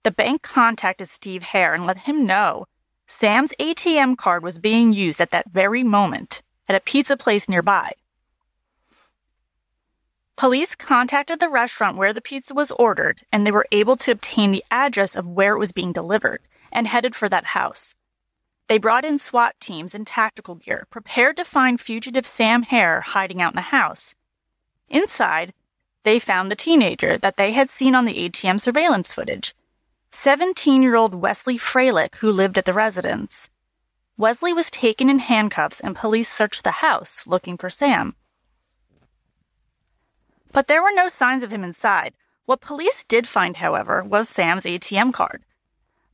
the 0.02 0.10
bank 0.10 0.42
contacted 0.42 1.08
Steve 1.08 1.42
Hare 1.42 1.72
and 1.72 1.86
let 1.86 2.00
him 2.00 2.26
know 2.26 2.66
Sam's 3.06 3.54
ATM 3.58 4.18
card 4.18 4.42
was 4.42 4.58
being 4.58 4.92
used 4.92 5.22
at 5.22 5.30
that 5.30 5.50
very 5.50 5.82
moment 5.82 6.42
at 6.68 6.76
a 6.76 6.80
pizza 6.80 7.16
place 7.16 7.48
nearby. 7.48 7.92
Police 10.36 10.74
contacted 10.74 11.40
the 11.40 11.48
restaurant 11.48 11.96
where 11.96 12.12
the 12.12 12.20
pizza 12.20 12.52
was 12.52 12.70
ordered, 12.72 13.22
and 13.32 13.46
they 13.46 13.50
were 13.50 13.66
able 13.72 13.96
to 13.96 14.12
obtain 14.12 14.52
the 14.52 14.64
address 14.70 15.16
of 15.16 15.26
where 15.26 15.54
it 15.54 15.58
was 15.58 15.72
being 15.72 15.92
delivered 15.92 16.42
and 16.70 16.86
headed 16.86 17.16
for 17.16 17.28
that 17.30 17.46
house. 17.46 17.94
They 18.68 18.76
brought 18.76 19.06
in 19.06 19.18
SWAT 19.18 19.58
teams 19.60 19.94
and 19.94 20.06
tactical 20.06 20.54
gear, 20.54 20.86
prepared 20.90 21.38
to 21.38 21.44
find 21.44 21.80
fugitive 21.80 22.26
Sam 22.26 22.62
Hare 22.64 23.00
hiding 23.00 23.40
out 23.40 23.52
in 23.52 23.56
the 23.56 23.62
house. 23.62 24.14
Inside, 24.90 25.54
they 26.04 26.18
found 26.18 26.50
the 26.50 26.56
teenager 26.56 27.16
that 27.16 27.38
they 27.38 27.52
had 27.52 27.70
seen 27.70 27.94
on 27.94 28.04
the 28.04 28.28
ATM 28.28 28.60
surveillance 28.60 29.12
footage 29.12 29.54
17 30.10 30.82
year 30.82 30.96
old 30.96 31.14
Wesley 31.14 31.56
Freilich, 31.58 32.16
who 32.16 32.30
lived 32.30 32.58
at 32.58 32.66
the 32.66 32.72
residence. 32.74 33.48
Wesley 34.18 34.52
was 34.52 34.70
taken 34.70 35.08
in 35.08 35.18
handcuffs 35.18 35.80
and 35.80 35.96
police 35.96 36.30
searched 36.30 36.64
the 36.64 36.82
house 36.82 37.26
looking 37.26 37.56
for 37.56 37.70
Sam. 37.70 38.16
But 40.52 40.66
there 40.66 40.82
were 40.82 40.92
no 40.94 41.08
signs 41.08 41.42
of 41.42 41.52
him 41.52 41.62
inside. 41.62 42.14
What 42.44 42.60
police 42.60 43.04
did 43.04 43.28
find, 43.28 43.58
however, 43.58 44.02
was 44.02 44.28
Sam's 44.28 44.64
ATM 44.64 45.12
card. 45.12 45.44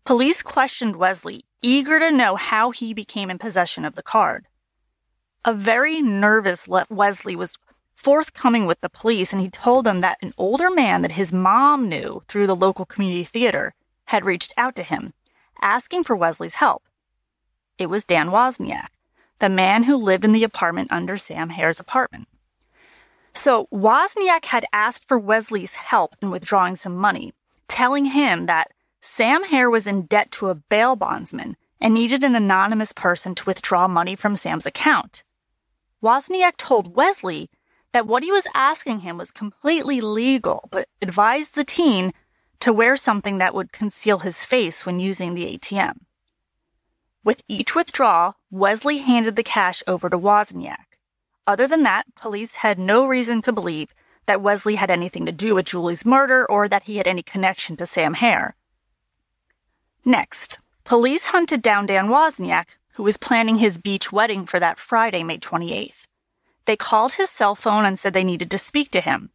Police 0.05 0.43
questioned 0.43 0.97
Wesley, 0.97 1.45
eager 1.65 1.99
to 1.99 2.13
know 2.13 2.37
how 2.37 2.71
he 2.71 2.93
became 2.93 3.31
in 3.31 3.39
possession 3.39 3.87
of 3.87 3.95
the 3.95 4.03
card. 4.03 4.45
A 5.47 5.55
very 5.55 6.03
nervous 6.03 6.69
Wesley 6.91 7.35
was 7.35 7.59
forthcoming 7.97 8.67
with 8.67 8.83
the 8.83 8.91
police 8.91 9.33
and 9.33 9.41
he 9.41 9.49
told 9.49 9.87
them 9.87 10.03
that 10.03 10.19
an 10.21 10.35
older 10.37 10.69
man 10.69 11.01
that 11.01 11.13
his 11.13 11.33
mom 11.33 11.89
knew 11.89 12.23
through 12.29 12.47
the 12.47 12.55
local 12.55 12.85
community 12.85 13.25
theater 13.25 13.75
had 14.09 14.27
reached 14.27 14.53
out 14.59 14.77
to 14.77 14.83
him, 14.83 15.15
asking 15.63 16.05
for 16.05 16.15
Wesley's 16.15 16.57
help. 16.57 16.83
It 17.79 17.87
was 17.87 18.05
Dan 18.05 18.29
Wozniak, 18.29 18.89
the 19.39 19.49
man 19.49 19.85
who 19.85 19.97
lived 19.97 20.25
in 20.25 20.33
the 20.33 20.45
apartment 20.45 20.93
under 20.93 21.17
Sam 21.17 21.49
Hare's 21.49 21.81
apartment. 21.81 22.29
So 23.33 23.69
Wozniak 23.73 24.45
had 24.47 24.67
asked 24.71 25.09
for 25.09 25.19
Wesley's 25.19 25.77
help 25.77 26.15
in 26.21 26.31
withdrawing 26.31 26.77
some 26.77 26.95
money, 26.95 27.33
telling 27.69 28.05
him 28.05 28.45
that 28.47 28.71
Sam 29.07 29.45
Hare 29.45 29.69
was 29.69 29.87
in 29.87 30.07
debt 30.07 30.31
to 30.33 30.49
a 30.49 30.55
bail 30.55 30.97
bondsman 30.97 31.59
and 31.79 31.93
needed 31.93 32.25
an 32.25 32.35
anonymous 32.35 32.91
person 32.91 33.35
to 33.35 33.45
withdraw 33.45 33.87
money 33.87 34.17
from 34.17 34.35
Sam's 34.35 34.65
account. 34.65 35.25
Wozniak 36.03 36.57
told 36.57 36.97
Wesley 36.97 37.51
that 37.93 38.07
what 38.07 38.23
he 38.23 38.33
was 38.33 38.47
asking 38.55 39.01
him 39.01 39.19
was 39.19 39.31
completely 39.31 40.01
legal, 40.01 40.71
but 40.73 40.89
advised 41.03 41.55
the 41.55 41.65
teen 41.65 42.13
to 42.61 42.73
wear 42.73 42.97
something 42.97 43.37
that 43.37 43.55
would 43.55 43.73
conceal 43.73 44.21
his 44.21 44.43
face 44.43 44.87
when 44.87 45.01
using 45.01 45.35
the 45.35 45.59
ATM. 45.59 45.99
With 47.23 47.43
each 47.47 47.75
withdrawal, 47.75 48.37
Wesley 48.51 48.99
handed 48.99 49.37
the 49.37 49.43
cash 49.43 49.83
over 49.87 50.09
to 50.09 50.19
Wozniak. 50.19 50.97
Other 51.47 51.69
than 51.69 51.83
that, 51.83 52.07
police 52.17 52.57
had 52.57 52.79
no 52.79 53.07
reason 53.07 53.43
to 53.43 53.53
believe 53.53 53.95
that 54.25 54.41
Wesley 54.41 54.77
had 54.77 54.91
anything 54.91 55.27
to 55.27 55.33
do 55.33 55.55
with 55.55 55.67
Julie's 55.67 56.07
murder 56.07 56.47
or 56.47 56.69
that 56.69 56.85
he 56.85 56.97
had 56.97 57.07
any 57.07 57.23
connection 57.23 57.77
to 57.77 57.85
Sam 57.85 58.15
Hare. 58.15 58.57
Next, 60.05 60.59
police 60.85 61.27
hunted 61.27 61.63
down 61.63 61.87
Dan 61.87 62.09
Wozniak, 62.09 62.77
who 62.95 63.03
was 63.03 63.17
planning 63.17 63.57
his 63.57 63.79
beach 63.79 64.13
wedding 64.13 64.45
for 64.45 64.61
that 64.61 64.79
Friday, 64.79 65.25
May 65.25 65.39
28th. 65.39 66.07
They 66.67 66.77
called 66.77 67.15
his 67.15 67.31
cell 67.31 67.55
phone 67.55 67.87
and 67.87 67.99
said 67.99 68.13
they 68.13 68.25
needed 68.25 68.51
to 68.51 68.59
speak 68.59 68.91
to 68.91 69.01
him. 69.01 69.31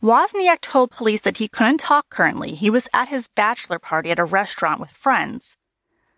Wozniak 0.00 0.60
told 0.60 0.90
police 0.90 1.20
that 1.22 1.38
he 1.38 1.48
couldn't 1.48 1.78
talk 1.78 2.10
currently. 2.10 2.54
He 2.54 2.70
was 2.70 2.88
at 2.92 3.08
his 3.08 3.28
bachelor 3.28 3.78
party 3.78 4.10
at 4.10 4.18
a 4.18 4.24
restaurant 4.24 4.80
with 4.80 4.90
friends. 4.90 5.56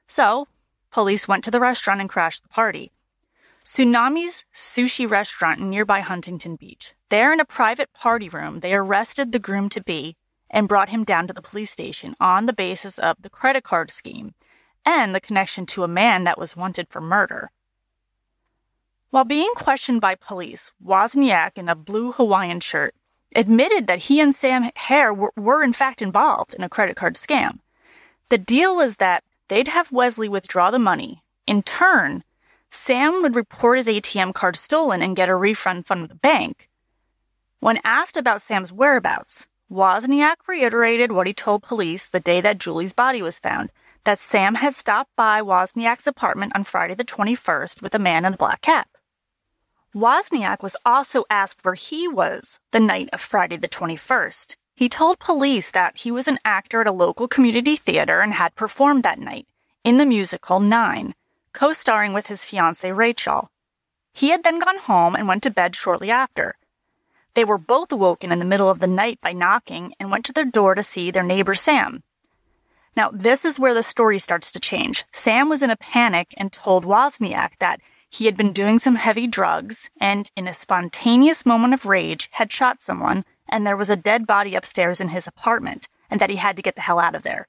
So, 0.07 0.47
police 0.91 1.27
went 1.27 1.43
to 1.45 1.51
the 1.51 1.61
restaurant 1.61 2.01
and 2.01 2.09
crashed 2.09 2.43
the 2.43 2.49
party. 2.49 2.93
Tsunami's 3.65 4.45
sushi 4.55 5.11
restaurant 5.11 5.61
in 5.61 5.71
nearby 5.71 6.01
Huntington 6.01 6.57
Beach. 6.57 6.95
There 7.09 7.33
in 7.33 7.41
a 7.41 7.47
private 7.47 7.93
party 7.95 8.29
room, 8.29 8.61
they 8.61 8.75
arrested 8.75 9.33
the 9.33 9.39
groom 9.39 9.71
to 9.71 9.83
be 9.83 10.17
and 10.51 10.69
brought 10.69 10.91
him 10.91 11.05
down 11.05 11.27
to 11.27 11.33
the 11.33 11.43
police 11.43 11.71
station 11.71 12.15
on 12.21 12.47
the 12.47 12.53
basis 12.53 12.99
of 12.99 13.17
the 13.21 13.31
credit 13.31 13.65
card 13.65 13.91
scheme 13.91 14.35
and 14.85 15.15
the 15.15 15.21
connection 15.21 15.67
to 15.67 15.83
a 15.83 15.89
man 15.89 16.25
that 16.25 16.39
was 16.39 16.57
wanted 16.57 16.89
for 16.89 17.01
murder. 17.01 17.51
While 19.11 19.25
being 19.25 19.53
questioned 19.55 20.01
by 20.01 20.17
police, 20.17 20.73
Wozniak, 20.85 21.57
in 21.57 21.69
a 21.69 21.77
blue 21.77 22.13
Hawaiian 22.13 22.61
shirt, 22.61 22.95
admitted 23.35 23.87
that 23.87 24.05
he 24.05 24.21
and 24.21 24.35
Sam 24.35 24.71
Hare 24.75 25.15
were, 25.15 25.33
were 25.37 25.63
in 25.63 25.73
fact 25.73 26.03
involved 26.03 26.55
in 26.55 26.65
a 26.65 26.69
credit 26.69 26.97
card 26.97 27.15
scam. 27.15 27.61
The 28.29 28.39
deal 28.39 28.77
was 28.77 28.97
that 28.97 29.25
they'd 29.49 29.69
have 29.69 29.93
Wesley 29.93 30.29
withdraw 30.29 30.71
the 30.71 30.79
money. 30.79 31.23
In 31.47 31.63
turn, 31.63 32.25
Sam 32.71 33.23
would 33.23 33.37
report 33.37 33.79
his 33.79 33.87
ATM 33.87 34.35
card 34.35 34.57
stolen 34.57 35.01
and 35.01 35.15
get 35.15 35.29
a 35.29 35.37
refund 35.37 35.87
from 35.87 36.09
the 36.09 36.15
bank. 36.17 36.69
When 37.61 37.79
asked 37.85 38.17
about 38.17 38.43
Sam's 38.43 38.73
whereabouts, 38.73 39.47
Wozniak 39.71 40.37
reiterated 40.47 41.13
what 41.13 41.27
he 41.27 41.33
told 41.33 41.63
police 41.63 42.07
the 42.07 42.21
day 42.21 42.41
that 42.41 42.59
Julie's 42.59 42.93
body 42.93 43.23
was 43.23 43.39
found 43.39 43.71
that 44.05 44.19
Sam 44.19 44.57
had 44.57 44.75
stopped 44.75 45.11
by 45.17 45.41
Wozniak's 45.41 46.07
apartment 46.07 46.53
on 46.55 46.65
Friday 46.65 46.95
the 46.95 47.05
21st 47.05 47.81
with 47.81 47.95
a 47.95 47.99
man 47.99 48.25
in 48.25 48.35
a 48.35 48.37
black 48.37 48.61
cap. 48.61 48.89
Wozniak 49.95 50.63
was 50.63 50.77
also 50.85 51.25
asked 51.31 51.65
where 51.65 51.75
he 51.75 52.07
was 52.07 52.61
the 52.73 52.81
night 52.81 53.09
of 53.13 53.21
Friday 53.21 53.57
the 53.57 53.69
21st. 53.69 54.57
He 54.77 54.89
told 54.89 55.19
police 55.19 55.71
that 55.71 55.99
he 55.99 56.11
was 56.11 56.29
an 56.29 56.41
actor 56.45 56.81
at 56.81 56.87
a 56.87 56.93
local 56.93 57.29
community 57.29 57.77
theater 57.77 58.21
and 58.21 58.35
had 58.35 58.57
performed 58.57 59.05
that 59.05 59.21
night 59.21 59.47
in 59.85 59.99
the 59.99 60.07
musical 60.07 60.61
Nine, 60.61 61.15
co 61.53 61.73
starring 61.73 62.13
with 62.13 62.27
his 62.27 62.45
fiancee 62.45 62.91
Rachel. 62.91 63.49
He 64.13 64.31
had 64.31 64.43
then 64.43 64.59
gone 64.59 64.79
home 64.79 65.15
and 65.15 65.29
went 65.29 65.43
to 65.45 65.51
bed 65.51 65.77
shortly 65.77 66.11
after. 66.11 66.57
They 67.35 67.45
were 67.45 67.59
both 67.59 67.91
awoken 67.91 68.31
in 68.31 68.39
the 68.39 68.45
middle 68.45 68.71
of 68.71 68.79
the 68.79 68.87
night 68.87 69.21
by 69.21 69.33
knocking 69.33 69.95
and 69.99 70.11
went 70.11 70.25
to 70.27 70.33
their 70.33 70.45
door 70.45 70.75
to 70.75 70.83
see 70.83 71.11
their 71.11 71.23
neighbor 71.23 71.55
Sam. 71.55 72.03
Now, 72.97 73.11
this 73.13 73.45
is 73.45 73.59
where 73.59 73.75
the 73.75 73.83
story 73.83 74.21
starts 74.21 74.53
to 74.53 74.61
change. 74.61 75.05
Sam 75.13 75.49
was 75.49 75.63
in 75.63 75.71
a 75.71 75.77
panic 75.77 76.33
and 76.37 76.53
told 76.53 76.85
Wozniak 76.85 77.59
that 77.59 77.81
he 78.09 78.27
had 78.27 78.37
been 78.37 78.53
doing 78.53 78.79
some 78.79 78.95
heavy 78.95 79.27
drugs 79.27 79.91
and, 80.01 80.31
in 80.37 80.47
a 80.47 80.55
spontaneous 80.55 81.45
moment 81.45 81.75
of 81.75 81.87
rage, 81.87 82.29
had 82.33 82.53
shot 82.53 82.81
someone, 82.81 83.25
and 83.49 83.67
there 83.67 83.77
was 83.77 83.91
a 83.91 83.97
dead 83.97 84.29
body 84.29 84.55
upstairs 84.55 85.01
in 85.01 85.09
his 85.09 85.27
apartment, 85.27 85.89
and 86.09 86.21
that 86.21 86.31
he 86.31 86.37
had 86.37 86.55
to 86.55 86.63
get 86.63 86.77
the 86.77 86.83
hell 86.83 87.01
out 87.01 87.17
of 87.17 87.25
there. 87.25 87.49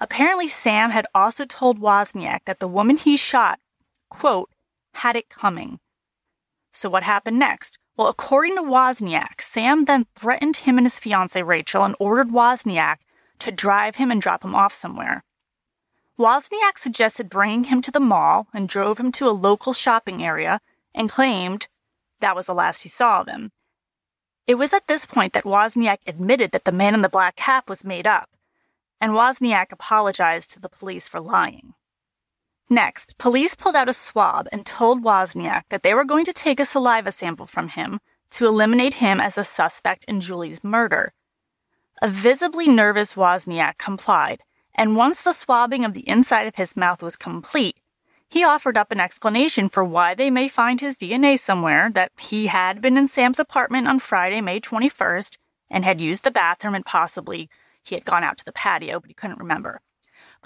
Apparently, 0.00 0.48
Sam 0.48 0.90
had 0.90 1.06
also 1.14 1.44
told 1.44 1.78
Wozniak 1.78 2.40
that 2.46 2.58
the 2.58 2.66
woman 2.66 2.96
he 2.96 3.16
shot, 3.16 3.60
quote, 4.10 4.50
had 4.94 5.14
it 5.14 5.28
coming. 5.28 5.78
So 6.72 6.88
what 6.88 7.04
happened 7.04 7.38
next? 7.38 7.78
Well, 7.96 8.08
according 8.08 8.56
to 8.56 8.62
Wozniak, 8.62 9.40
Sam 9.40 9.84
then 9.84 10.06
threatened 10.16 10.56
him 10.58 10.78
and 10.78 10.86
his 10.86 10.98
fiancee 10.98 11.42
Rachel 11.42 11.84
and 11.84 11.94
ordered 12.00 12.30
Wozniak 12.30 12.96
to 13.38 13.52
drive 13.52 13.96
him 13.96 14.10
and 14.10 14.20
drop 14.20 14.44
him 14.44 14.54
off 14.54 14.72
somewhere. 14.72 15.22
Wozniak 16.18 16.76
suggested 16.76 17.30
bringing 17.30 17.64
him 17.64 17.80
to 17.82 17.90
the 17.90 18.00
mall 18.00 18.48
and 18.52 18.68
drove 18.68 18.98
him 18.98 19.12
to 19.12 19.28
a 19.28 19.30
local 19.30 19.72
shopping 19.72 20.24
area 20.24 20.60
and 20.94 21.10
claimed 21.10 21.68
that 22.20 22.36
was 22.36 22.46
the 22.46 22.54
last 22.54 22.82
he 22.82 22.88
saw 22.88 23.20
of 23.20 23.28
him. 23.28 23.52
It 24.46 24.56
was 24.56 24.72
at 24.72 24.88
this 24.88 25.06
point 25.06 25.32
that 25.32 25.44
Wozniak 25.44 25.98
admitted 26.06 26.52
that 26.52 26.64
the 26.64 26.72
man 26.72 26.94
in 26.94 27.02
the 27.02 27.08
black 27.08 27.36
cap 27.36 27.68
was 27.68 27.84
made 27.84 28.06
up 28.06 28.30
and 29.00 29.12
Wozniak 29.12 29.70
apologized 29.70 30.50
to 30.50 30.60
the 30.60 30.68
police 30.68 31.08
for 31.08 31.20
lying. 31.20 31.74
Next, 32.74 33.18
police 33.18 33.54
pulled 33.54 33.76
out 33.76 33.88
a 33.88 33.92
swab 33.92 34.48
and 34.50 34.66
told 34.66 35.04
Wozniak 35.04 35.62
that 35.68 35.84
they 35.84 35.94
were 35.94 36.04
going 36.04 36.24
to 36.24 36.32
take 36.32 36.58
a 36.58 36.64
saliva 36.64 37.12
sample 37.12 37.46
from 37.46 37.68
him 37.68 38.00
to 38.30 38.48
eliminate 38.48 38.94
him 38.94 39.20
as 39.20 39.38
a 39.38 39.44
suspect 39.44 40.04
in 40.08 40.20
Julie's 40.20 40.64
murder. 40.64 41.12
A 42.02 42.08
visibly 42.08 42.66
nervous 42.66 43.14
Wozniak 43.14 43.78
complied, 43.78 44.40
and 44.74 44.96
once 44.96 45.22
the 45.22 45.32
swabbing 45.32 45.84
of 45.84 45.94
the 45.94 46.08
inside 46.08 46.48
of 46.48 46.56
his 46.56 46.76
mouth 46.76 47.00
was 47.00 47.14
complete, 47.14 47.76
he 48.28 48.42
offered 48.42 48.76
up 48.76 48.90
an 48.90 48.98
explanation 48.98 49.68
for 49.68 49.84
why 49.84 50.12
they 50.16 50.28
may 50.28 50.48
find 50.48 50.80
his 50.80 50.96
DNA 50.96 51.38
somewhere 51.38 51.92
that 51.94 52.10
he 52.18 52.48
had 52.48 52.82
been 52.82 52.96
in 52.96 53.06
Sam's 53.06 53.38
apartment 53.38 53.86
on 53.86 54.00
Friday, 54.00 54.40
May 54.40 54.58
21st, 54.58 55.38
and 55.70 55.84
had 55.84 56.02
used 56.02 56.24
the 56.24 56.32
bathroom 56.32 56.74
and 56.74 56.84
possibly 56.84 57.48
he 57.84 57.94
had 57.94 58.04
gone 58.04 58.24
out 58.24 58.36
to 58.38 58.44
the 58.44 58.50
patio, 58.52 58.98
but 58.98 59.10
he 59.10 59.14
couldn't 59.14 59.38
remember. 59.38 59.80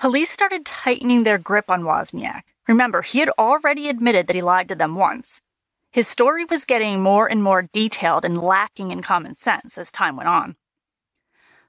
Police 0.01 0.31
started 0.31 0.65
tightening 0.65 1.25
their 1.25 1.39
grip 1.39 1.69
on 1.69 1.83
Wozniak. 1.83 2.43
Remember, 2.69 3.03
he 3.03 3.19
had 3.19 3.31
already 3.37 3.89
admitted 3.89 4.29
that 4.29 4.37
he 4.37 4.43
lied 4.43 4.69
to 4.69 4.77
them 4.77 4.95
once. 4.95 5.41
His 5.91 6.07
story 6.07 6.45
was 6.45 6.65
getting 6.65 7.03
more 7.03 7.29
and 7.29 7.43
more 7.43 7.63
detailed 7.73 8.25
and 8.25 8.41
lacking 8.41 8.93
in 8.93 9.03
common 9.03 9.35
sense 9.35 9.77
as 9.77 9.91
time 9.91 10.15
went 10.15 10.29
on. 10.29 10.55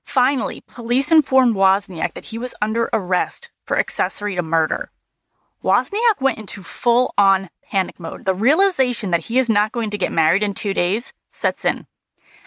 Finally, 0.04 0.62
police 0.68 1.12
informed 1.12 1.56
Wozniak 1.56 2.14
that 2.14 2.26
he 2.26 2.38
was 2.38 2.54
under 2.62 2.88
arrest 2.94 3.50
for 3.66 3.80
accessory 3.80 4.36
to 4.36 4.44
murder. 4.44 4.92
Wozniak 5.64 6.22
went 6.22 6.38
into 6.38 6.62
full 6.62 7.16
on 7.18 7.50
panic 7.64 8.00
mode. 8.00 8.26
The 8.26 8.36
realization 8.36 9.10
that 9.10 9.26
he 9.26 9.40
is 9.40 9.50
not 9.50 9.72
going 9.72 9.90
to 9.90 9.98
get 9.98 10.12
married 10.12 10.44
in 10.44 10.54
two 10.54 10.76
days 10.76 11.14
sets 11.32 11.66
in. 11.66 11.88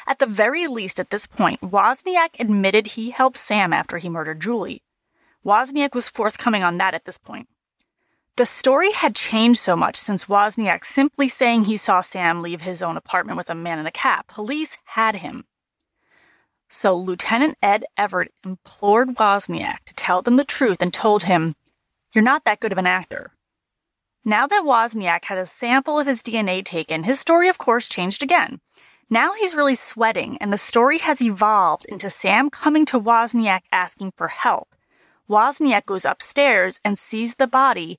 At 0.07 0.21
the 0.21 0.27
very 0.27 0.69
least, 0.69 1.01
at 1.01 1.11
this 1.11 1.27
point, 1.27 1.61
Wozniak 1.61 2.39
admitted 2.39 2.87
he 2.87 3.11
helped 3.11 3.37
Sam 3.37 3.73
after 3.73 3.99
he 3.99 4.09
murdered 4.09 4.41
Julie. 4.41 4.85
Wozniak 5.45 5.95
was 5.95 6.09
forthcoming 6.09 6.63
on 6.63 6.79
that 6.79 6.95
at 6.95 7.05
this 7.05 7.19
point. 7.19 7.49
The 8.37 8.47
story 8.47 8.93
had 8.93 9.15
changed 9.15 9.61
so 9.61 9.77
much 9.77 9.97
since 9.97 10.25
Wozniak 10.25 10.85
simply 10.85 11.29
saying 11.29 11.65
he 11.65 11.77
saw 11.77 12.01
Sam 12.01 12.41
leave 12.41 12.63
his 12.63 12.83
own 12.83 12.97
apartment 12.97 13.37
with 13.37 13.51
a 13.51 13.55
man 13.55 13.79
in 13.79 13.87
a 13.87 13.91
cap. 13.91 14.27
Police 14.27 14.79
had 14.85 15.17
him. 15.17 15.45
So 16.69 16.97
Lieutenant 16.97 17.59
Ed 17.63 17.85
Everett 17.99 18.33
implored 18.43 19.17
Wozniak 19.17 19.85
to 19.85 19.95
tell 19.95 20.23
them 20.23 20.37
the 20.37 20.45
truth 20.45 20.79
and 20.81 20.95
told 20.95 21.25
him, 21.25 21.55
You're 22.15 22.25
not 22.25 22.45
that 22.45 22.61
good 22.61 22.73
of 22.73 22.79
an 22.79 22.87
actor. 22.87 23.33
Now 24.25 24.47
that 24.47 24.65
Wozniak 24.65 25.27
had 25.27 25.37
a 25.37 25.45
sample 25.45 25.99
of 25.99 26.07
his 26.07 26.23
DNA 26.23 26.65
taken, 26.65 27.03
his 27.03 27.21
story, 27.21 27.49
of 27.49 27.59
course, 27.59 27.89
changed 27.89 28.23
again. 28.23 28.61
Now 29.11 29.35
he's 29.35 29.55
really 29.55 29.75
sweating, 29.75 30.39
and 30.41 30.51
the 30.51 30.59
story 30.59 30.99
has 30.99 31.21
evolved 31.21 31.85
into 31.87 32.09
Sam 32.09 32.49
coming 32.49 32.87
to 32.87 33.01
Wozniak 33.01 33.63
asking 33.71 34.13
for 34.17 34.29
help. 34.29 34.75
Wozniak 35.29 35.87
goes 35.87 36.05
upstairs 36.05 36.81
and 36.85 36.99
sees 36.99 37.37
the 37.37 37.47
body 37.47 37.99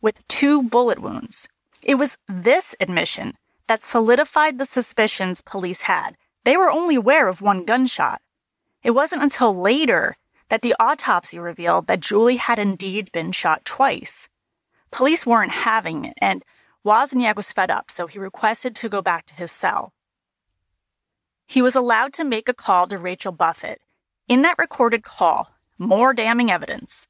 with 0.00 0.26
two 0.28 0.62
bullet 0.62 1.00
wounds. 1.00 1.48
It 1.82 1.94
was 1.96 2.18
this 2.28 2.74
admission 2.80 3.34
that 3.68 3.82
solidified 3.82 4.58
the 4.58 4.66
suspicions 4.66 5.40
police 5.40 5.82
had. 5.82 6.16
They 6.44 6.56
were 6.56 6.70
only 6.70 6.96
aware 6.96 7.28
of 7.28 7.40
one 7.40 7.64
gunshot. 7.64 8.20
It 8.82 8.90
wasn't 8.90 9.22
until 9.22 9.54
later 9.54 10.16
that 10.50 10.62
the 10.62 10.74
autopsy 10.78 11.38
revealed 11.38 11.86
that 11.86 12.00
Julie 12.00 12.36
had 12.36 12.58
indeed 12.58 13.10
been 13.12 13.32
shot 13.32 13.64
twice. 13.64 14.28
Police 14.90 15.26
weren't 15.26 15.52
having 15.52 16.04
it, 16.04 16.14
and 16.18 16.44
Wozniak 16.84 17.36
was 17.36 17.50
fed 17.50 17.70
up, 17.70 17.90
so 17.90 18.06
he 18.06 18.18
requested 18.18 18.74
to 18.76 18.88
go 18.90 19.00
back 19.00 19.24
to 19.26 19.34
his 19.34 19.50
cell. 19.50 19.92
He 21.46 21.62
was 21.62 21.74
allowed 21.74 22.12
to 22.14 22.24
make 22.24 22.48
a 22.48 22.54
call 22.54 22.86
to 22.88 22.98
Rachel 22.98 23.32
Buffett. 23.32 23.80
In 24.28 24.42
that 24.42 24.58
recorded 24.58 25.02
call, 25.02 25.53
more 25.78 26.14
damning 26.14 26.50
evidence. 26.50 27.08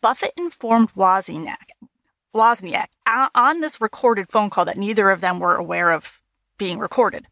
Buffett 0.00 0.32
informed 0.36 0.92
Wozniak, 0.94 1.70
Wozniak 2.34 2.88
uh, 3.06 3.28
on 3.34 3.60
this 3.60 3.80
recorded 3.80 4.28
phone 4.28 4.50
call 4.50 4.64
that 4.64 4.76
neither 4.76 5.10
of 5.10 5.20
them 5.20 5.38
were 5.38 5.54
aware 5.54 5.90
of 5.90 6.20
being 6.58 6.78
recorded. 6.78 7.26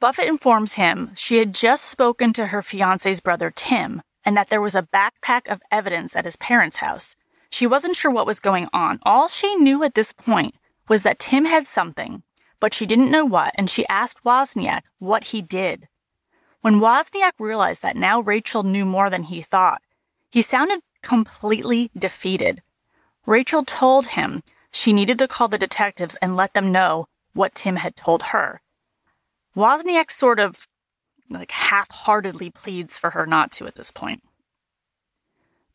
Buffett 0.00 0.28
informs 0.28 0.74
him 0.74 1.10
she 1.14 1.38
had 1.38 1.54
just 1.54 1.84
spoken 1.84 2.32
to 2.34 2.46
her 2.46 2.62
fiance's 2.62 3.20
brother 3.20 3.50
Tim 3.54 4.02
and 4.24 4.36
that 4.36 4.48
there 4.48 4.60
was 4.60 4.74
a 4.74 4.82
backpack 4.82 5.48
of 5.48 5.62
evidence 5.70 6.16
at 6.16 6.24
his 6.24 6.36
parents' 6.36 6.78
house. 6.78 7.16
She 7.50 7.66
wasn't 7.66 7.96
sure 7.96 8.10
what 8.10 8.26
was 8.26 8.40
going 8.40 8.68
on. 8.72 8.98
All 9.02 9.28
she 9.28 9.54
knew 9.54 9.82
at 9.82 9.94
this 9.94 10.12
point 10.12 10.54
was 10.88 11.02
that 11.02 11.18
Tim 11.18 11.44
had 11.44 11.66
something, 11.66 12.22
but 12.60 12.74
she 12.74 12.86
didn't 12.86 13.10
know 13.10 13.24
what, 13.24 13.52
and 13.56 13.68
she 13.68 13.86
asked 13.88 14.24
Wozniak 14.24 14.82
what 14.98 15.24
he 15.24 15.42
did. 15.42 15.88
When 16.64 16.80
Wozniak 16.80 17.32
realized 17.38 17.82
that 17.82 17.94
now 17.94 18.22
Rachel 18.22 18.62
knew 18.62 18.86
more 18.86 19.10
than 19.10 19.24
he 19.24 19.42
thought, 19.42 19.82
he 20.30 20.40
sounded 20.40 20.80
completely 21.02 21.90
defeated. 21.94 22.62
Rachel 23.26 23.64
told 23.66 24.06
him 24.16 24.42
she 24.72 24.94
needed 24.94 25.18
to 25.18 25.28
call 25.28 25.48
the 25.48 25.58
detectives 25.58 26.16
and 26.22 26.38
let 26.38 26.54
them 26.54 26.72
know 26.72 27.04
what 27.34 27.54
Tim 27.54 27.76
had 27.76 27.96
told 27.96 28.22
her. 28.32 28.62
Wozniak 29.54 30.10
sort 30.10 30.40
of 30.40 30.66
like 31.28 31.50
half-heartedly 31.50 32.48
pleads 32.48 32.98
for 32.98 33.10
her 33.10 33.26
not 33.26 33.52
to 33.52 33.66
at 33.66 33.74
this 33.74 33.90
point. 33.90 34.22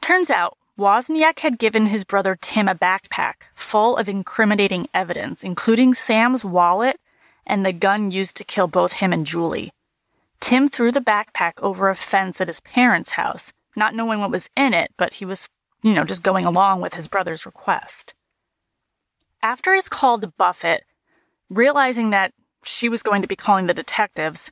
Turns 0.01 0.31
out 0.31 0.57
Wozniak 0.75 1.41
had 1.41 1.59
given 1.59 1.85
his 1.85 2.03
brother 2.03 2.35
Tim 2.35 2.67
a 2.67 2.73
backpack 2.73 3.43
full 3.53 3.95
of 3.95 4.09
incriminating 4.09 4.87
evidence, 4.91 5.43
including 5.43 5.93
Sam's 5.93 6.43
wallet 6.43 6.99
and 7.45 7.63
the 7.63 7.73
gun 7.73 8.09
used 8.09 8.35
to 8.37 8.43
kill 8.43 8.67
both 8.67 8.93
him 8.93 9.13
and 9.13 9.27
Julie. 9.27 9.71
Tim 10.39 10.69
threw 10.69 10.91
the 10.91 11.01
backpack 11.01 11.53
over 11.61 11.89
a 11.89 11.95
fence 11.95 12.41
at 12.41 12.47
his 12.47 12.59
parents' 12.61 13.11
house, 13.11 13.53
not 13.75 13.93
knowing 13.93 14.19
what 14.19 14.31
was 14.31 14.49
in 14.55 14.73
it, 14.73 14.91
but 14.97 15.15
he 15.15 15.25
was, 15.25 15.49
you 15.83 15.93
know, 15.93 16.03
just 16.03 16.23
going 16.23 16.45
along 16.45 16.81
with 16.81 16.95
his 16.95 17.07
brother's 17.07 17.45
request. 17.45 18.15
After 19.41 19.73
his 19.73 19.89
call 19.89 20.19
to 20.19 20.27
Buffett, 20.27 20.83
realizing 21.49 22.09
that 22.09 22.33
she 22.63 22.89
was 22.89 23.03
going 23.03 23.21
to 23.21 23.27
be 23.27 23.35
calling 23.35 23.67
the 23.67 23.73
detectives, 23.73 24.51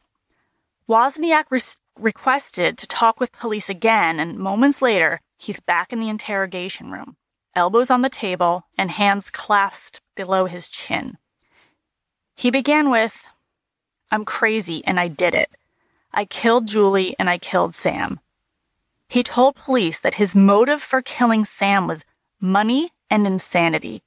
Wozniak 0.87 1.45
re- 1.49 1.59
requested 1.99 2.77
to 2.77 2.87
talk 2.87 3.19
with 3.19 3.31
police 3.33 3.69
again, 3.69 4.19
and 4.19 4.37
moments 4.37 4.81
later, 4.81 5.21
he's 5.37 5.59
back 5.59 5.91
in 5.91 5.99
the 5.99 6.09
interrogation 6.09 6.91
room, 6.91 7.17
elbows 7.55 7.89
on 7.89 8.01
the 8.01 8.09
table 8.09 8.65
and 8.77 8.91
hands 8.91 9.29
clasped 9.29 10.01
below 10.15 10.45
his 10.45 10.69
chin. 10.69 11.17
He 12.35 12.51
began 12.51 12.89
with, 12.89 13.27
I'm 14.11 14.23
crazy 14.25 14.83
and 14.85 14.99
I 14.99 15.07
did 15.07 15.33
it. 15.33 15.49
I 16.17 16.25
killed 16.25 16.67
Julie 16.67 17.15
and 17.19 17.29
I 17.29 17.37
killed 17.37 17.75
Sam. 17.75 18.19
He 19.07 19.21
told 19.21 19.55
police 19.55 19.99
that 19.99 20.15
his 20.15 20.35
motive 20.35 20.81
for 20.81 21.03
killing 21.03 21.45
Sam 21.45 21.85
was 21.85 22.05
money 22.41 22.89
and 23.07 23.27
insanity. 23.27 24.01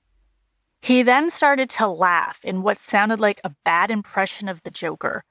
He 0.82 1.04
then 1.04 1.30
started 1.30 1.70
to 1.70 1.86
laugh 1.86 2.44
in 2.44 2.64
what 2.64 2.78
sounded 2.78 3.20
like 3.20 3.40
a 3.44 3.54
bad 3.64 3.92
impression 3.92 4.48
of 4.48 4.64
the 4.64 4.72
Joker. 4.72 5.22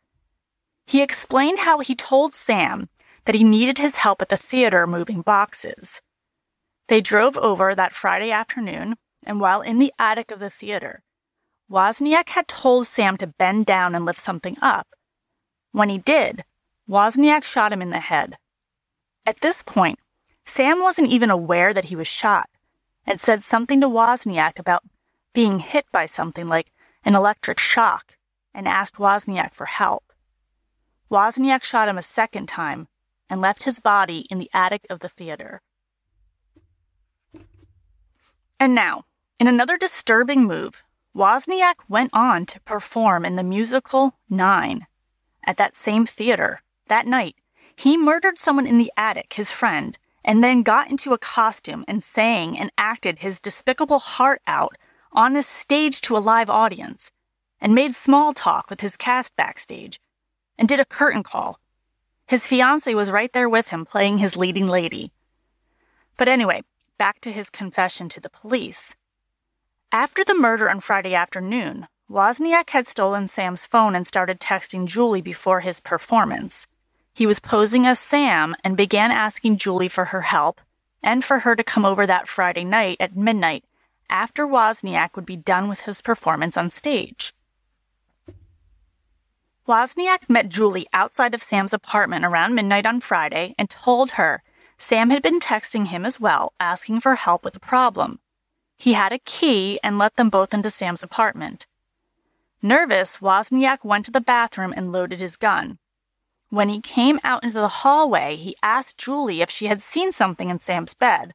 He 0.88 1.02
explained 1.02 1.60
how 1.60 1.80
he 1.80 1.96
told 1.96 2.34
Sam 2.34 2.88
that 3.26 3.36
he 3.36 3.44
needed 3.44 3.78
his 3.78 3.98
help 3.98 4.22
at 4.22 4.30
the 4.30 4.38
theater 4.38 4.88
moving 4.88 5.22
boxes. 5.22 6.02
They 6.88 7.02
drove 7.02 7.36
over 7.36 7.76
that 7.76 7.94
Friday 7.94 8.32
afternoon, 8.32 8.96
and 9.26 9.42
while 9.42 9.60
in 9.60 9.80
the 9.80 9.94
attic 10.00 10.32
of 10.32 10.39
the 10.39 10.50
theater, 10.50 11.04
Wozniak 11.70 12.30
had 12.30 12.48
told 12.48 12.88
Sam 12.88 13.18
to 13.18 13.28
bend 13.28 13.65
down 13.65 13.96
and 13.96 14.06
lift 14.06 14.22
something 14.22 14.56
up. 14.62 14.88
When 15.74 15.89
he 15.89 15.98
did, 15.98 16.46
Wozniak 16.89 17.43
shot 17.43 17.71
him 17.71 17.84
in 17.84 17.91
the 17.91 17.99
head. 17.99 18.38
At 19.23 19.41
this 19.41 19.62
point, 19.62 19.99
Sam 20.43 20.82
wasn't 20.82 21.12
even 21.12 21.30
aware 21.30 21.71
that 21.71 21.86
he 21.86 21.95
was 21.95 22.08
shot 22.08 22.49
and 23.06 23.21
said 23.21 23.43
something 23.43 23.80
to 23.82 23.88
Wozniak 23.88 24.58
about 24.58 24.84
being 25.34 25.60
hit 25.60 25.86
by 25.91 26.08
something 26.08 26.47
like 26.47 26.71
an 27.06 27.13
electric 27.13 27.60
shock 27.60 28.17
and 28.56 28.67
asked 28.67 28.95
Wozniak 28.95 29.54
for 29.54 29.67
help. 29.67 30.12
Wozniak 31.12 31.63
shot 31.63 31.88
him 31.88 31.97
a 31.97 32.02
second 32.02 32.47
time 32.47 32.88
and 33.30 33.39
left 33.39 33.63
his 33.63 33.80
body 33.80 34.25
in 34.32 34.39
the 34.39 34.49
attic 34.52 34.88
of 34.89 35.02
the 35.02 35.10
theater. 35.10 35.62
And 38.60 38.73
now, 38.73 39.06
in 39.39 39.47
another 39.47 39.78
disturbing 39.78 40.45
move, 40.45 40.84
Wozniak 41.15 41.75
went 41.88 42.10
on 42.13 42.47
to 42.47 42.60
perform 42.62 43.25
in 43.25 43.36
the 43.36 43.43
musical 43.43 44.15
Nine 44.28 44.88
at 45.45 45.58
that 45.58 45.75
same 45.75 46.08
theater 46.08 46.62
that 46.89 47.08
night. 47.08 47.36
He 47.75 47.97
murdered 47.97 48.38
someone 48.38 48.67
in 48.67 48.78
the 48.78 48.91
attic, 48.97 49.34
his 49.34 49.52
friend, 49.52 49.97
and 50.23 50.43
then 50.43 50.63
got 50.63 50.91
into 50.91 51.13
a 51.13 51.17
costume 51.17 51.86
and 51.88 52.04
sang 52.04 52.58
and 52.58 52.71
acted 52.78 53.19
his 53.19 53.39
despicable 53.39 53.99
heart 53.99 54.41
out 54.45 54.78
on 55.13 55.36
a 55.36 55.41
stage 55.41 56.02
to 56.02 56.17
a 56.17 56.19
live 56.19 56.49
audience, 56.49 57.12
and 57.62 57.73
made 57.73 57.95
small 57.95 58.34
talk 58.34 58.69
with 58.69 58.82
his 58.82 58.97
cast 58.97 59.36
backstage, 59.36 59.99
and 60.58 60.67
did 60.67 60.80
a 60.80 60.86
curtain 60.86 61.23
call. 61.23 61.60
His 62.28 62.45
fiancee 62.45 62.93
was 62.93 63.10
right 63.10 63.32
there 63.34 63.49
with 63.49 63.69
him 63.69 63.86
playing 63.86 64.19
his 64.19 64.38
leading 64.38 64.67
lady. 64.67 65.12
But 66.15 66.28
anyway, 66.28 66.63
back 66.97 67.21
to 67.21 67.32
his 67.32 67.49
confession 67.49 68.10
to 68.10 68.19
the 68.19 68.30
police. 68.30 68.95
After 69.91 70.23
the 70.23 70.36
murder 70.36 70.69
on 70.69 70.82
Friday 70.82 71.15
afternoon, 71.15 71.88
Wozniak 72.08 72.69
had 72.69 72.88
stolen 72.88 73.28
Sam's 73.28 73.65
phone 73.65 73.95
and 73.95 74.06
started 74.06 74.39
texting 74.39 74.86
Julie 74.86 75.21
before 75.21 75.62
his 75.62 75.80
performance. 75.80 76.67
He 77.13 77.26
was 77.26 77.39
posing 77.39 77.86
as 77.86 78.00
Sam 78.00 78.56
and 78.63 78.78
began 78.78 79.12
asking 79.12 79.58
Julie 79.58 79.88
for 79.88 80.06
her 80.06 80.22
help 80.22 80.62
and 81.04 81.24
for 81.24 81.39
her 81.39 81.56
to 81.56 81.63
come 81.63 81.86
over 81.86 82.06
that 82.06 82.28
Friday 82.28 82.63
night 82.63 82.98
at 83.00 83.15
midnight 83.15 83.65
after 84.10 84.48
Wozniak 84.48 85.15
would 85.15 85.26
be 85.26 85.36
done 85.36 85.69
with 85.69 85.82
his 85.82 86.02
performance 86.02 86.58
on 86.58 86.69
stage. 86.69 87.34
Wozniak 89.67 90.30
met 90.30 90.50
Julie 90.50 90.88
outside 90.93 91.36
of 91.36 91.43
Sam's 91.43 91.74
apartment 91.74 92.26
around 92.26 92.56
midnight 92.56 92.88
on 92.88 93.02
Friday 93.02 93.54
and 93.58 93.69
told 93.69 94.12
her 94.12 94.41
Sam 94.80 95.10
had 95.10 95.22
been 95.22 95.39
texting 95.39 95.88
him 95.88 96.06
as 96.06 96.19
well, 96.19 96.54
asking 96.60 97.02
for 97.02 97.15
help 97.15 97.43
with 97.43 97.56
a 97.56 97.60
problem. 97.60 98.19
He 98.78 98.93
had 98.93 99.12
a 99.12 99.19
key 99.19 99.80
and 99.84 100.00
let 100.00 100.15
them 100.15 100.30
both 100.30 100.54
into 100.54 100.69
Sam's 100.69 101.04
apartment. 101.04 101.67
Nervous, 102.62 103.17
Wozniak 103.17 103.84
went 103.84 104.06
to 104.06 104.12
the 104.12 104.22
bathroom 104.22 104.74
and 104.76 104.91
loaded 104.91 105.19
his 105.19 105.38
gun. 105.38 105.78
When 106.50 106.70
he 106.70 106.82
came 106.82 107.20
out 107.24 107.44
into 107.44 107.60
the 107.60 107.68
hallway, 107.68 108.36
he 108.36 108.56
asked 108.64 108.98
Julie 108.98 109.42
if 109.42 109.50
she 109.50 109.68
had 109.68 109.82
seen 109.82 110.12
something 110.12 110.50
in 110.50 110.60
Sam's 110.60 110.94
bed 110.94 111.34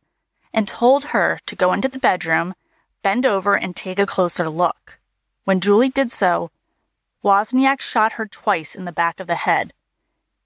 and 0.52 0.66
told 0.66 1.06
her 1.06 1.38
to 1.46 1.56
go 1.56 1.72
into 1.72 1.88
the 1.88 1.98
bedroom 1.98 2.54
bend 3.02 3.26
over 3.26 3.54
and 3.54 3.76
take 3.76 3.98
a 3.98 4.06
closer 4.06 4.48
look. 4.48 4.98
When 5.44 5.60
Julie 5.60 5.90
did 5.90 6.10
so, 6.10 6.50
Wozniak 7.22 7.80
shot 7.80 8.14
her 8.14 8.26
twice 8.26 8.74
in 8.74 8.86
the 8.86 8.92
back 8.92 9.20
of 9.20 9.26
the 9.26 9.34
head. 9.36 9.72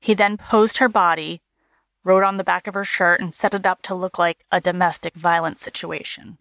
He 0.00 0.12
then 0.12 0.36
posed 0.36 0.78
her 0.78 0.88
body, 0.88 1.40
wrote 2.04 2.24
on 2.24 2.36
the 2.36 2.44
back 2.44 2.66
of 2.66 2.74
her 2.74 2.84
shirt, 2.84 3.20
and 3.20 3.34
set 3.34 3.54
it 3.54 3.64
up 3.64 3.80
to 3.82 3.94
look 3.94 4.18
like 4.18 4.44
a 4.52 4.60
domestic 4.60 5.14
violence 5.14 5.60
situation. 5.60 6.38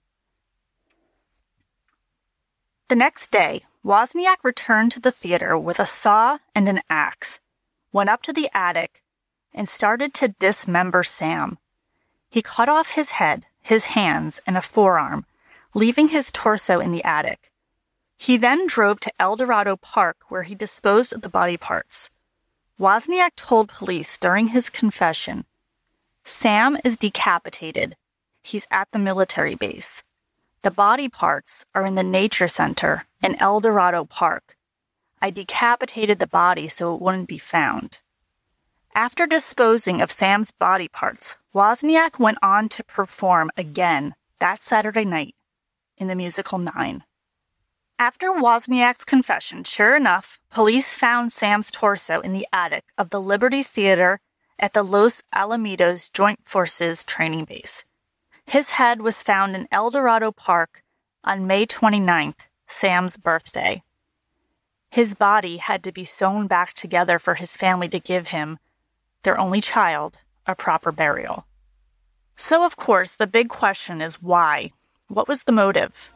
The 2.90 2.96
next 2.96 3.32
day, 3.32 3.64
Wozniak 3.86 4.38
returned 4.44 4.92
to 4.94 5.00
the 5.00 5.12
theater 5.12 5.58
with 5.58 5.80
a 5.80 5.86
saw 5.86 6.40
and 6.56 6.68
an 6.68 6.82
axe, 6.90 7.40
went 7.98 8.12
up 8.12 8.22
to 8.22 8.32
the 8.32 8.48
attic, 8.54 9.02
and 9.56 9.68
started 9.68 10.14
to 10.14 10.28
dismember 10.28 11.02
Sam. 11.02 11.58
He 12.30 12.44
cut 12.44 12.70
off 12.70 12.92
his 12.92 13.12
head, 13.18 13.48
his 13.60 13.86
hands, 13.98 14.40
and 14.46 14.56
a 14.56 14.62
forearm, 14.62 15.26
leaving 15.74 16.10
his 16.10 16.32
torso 16.32 16.80
in 16.80 16.92
the 16.92 17.04
attic. 17.04 17.52
He 18.16 18.38
then 18.38 18.68
drove 18.68 19.00
to 19.00 19.14
El 19.20 19.36
Dorado 19.36 19.76
Park 19.76 20.18
where 20.30 20.44
he 20.44 20.54
disposed 20.54 21.12
of 21.12 21.24
the 21.24 21.36
body 21.40 21.58
parts. 21.58 22.12
Wozniak 22.80 23.32
told 23.36 23.68
police 23.70 24.16
during 24.20 24.50
his 24.50 24.70
confession 24.70 25.46
Sam 26.24 26.78
is 26.84 26.98
decapitated. 26.98 27.96
He's 28.44 28.68
at 28.70 28.92
the 28.92 29.00
military 29.00 29.56
base. 29.56 30.04
The 30.62 30.70
body 30.86 31.10
parts 31.10 31.66
are 31.74 31.86
in 31.86 31.96
the 31.96 32.04
Nature 32.04 32.48
Center 32.48 33.08
in 33.24 33.42
El 33.42 33.60
Dorado 33.60 34.06
Park. 34.06 34.57
I 35.22 35.30
decapitated 35.32 36.20
the 36.20 36.28
body 36.28 36.68
so 36.68 36.94
it 36.94 37.02
wouldn't 37.02 37.28
be 37.28 37.38
found. 37.38 38.02
After 38.94 39.28
disposing 39.28 40.02
of 40.02 40.12
Sam's 40.12 40.52
body 40.52 40.88
parts, 40.88 41.38
Wozniak 41.54 42.20
went 42.20 42.38
on 42.42 42.70
to 42.70 42.84
perform 42.84 43.52
again 43.58 44.16
that 44.40 44.62
Saturday 44.62 45.06
night 45.06 45.36
in 45.98 46.08
the 46.08 46.16
musical 46.16 46.58
Nine. 46.58 47.04
After 48.00 48.28
Wozniak's 48.28 49.06
confession, 49.06 49.64
sure 49.64 49.96
enough, 49.96 50.40
police 50.52 50.96
found 50.96 51.32
Sam's 51.32 51.72
torso 51.72 52.22
in 52.22 52.34
the 52.34 52.48
attic 52.54 52.86
of 52.98 53.10
the 53.10 53.20
Liberty 53.20 53.64
Theater 53.64 54.20
at 54.60 54.74
the 54.74 54.84
Los 54.84 55.24
Alamitos 55.34 56.12
Joint 56.12 56.40
Forces 56.44 57.04
Training 57.04 57.46
Base. 57.46 57.86
His 58.46 58.72
head 58.72 59.02
was 59.02 59.24
found 59.24 59.56
in 59.56 59.68
El 59.72 59.90
Dorado 59.90 60.32
Park 60.32 60.84
on 61.24 61.48
May 61.48 61.66
29th, 61.66 62.48
Sam's 62.68 63.18
birthday. 63.18 63.84
His 64.90 65.14
body 65.14 65.58
had 65.58 65.84
to 65.84 65.92
be 65.92 66.06
sewn 66.06 66.48
back 66.48 66.74
together 66.74 67.20
for 67.20 67.36
his 67.36 67.58
family 67.58 67.90
to 67.90 68.00
give 68.00 68.30
him, 68.30 68.58
their 69.24 69.40
only 69.40 69.62
child, 69.62 70.22
a 70.46 70.56
proper 70.56 70.92
burial. 70.92 71.46
So, 72.36 72.66
of 72.66 72.78
course, 72.78 73.16
the 73.16 73.28
big 73.28 73.50
question 73.50 74.02
is 74.02 74.22
why? 74.22 74.72
What 75.08 75.28
was 75.28 75.44
the 75.44 75.52
motive? 75.52 76.14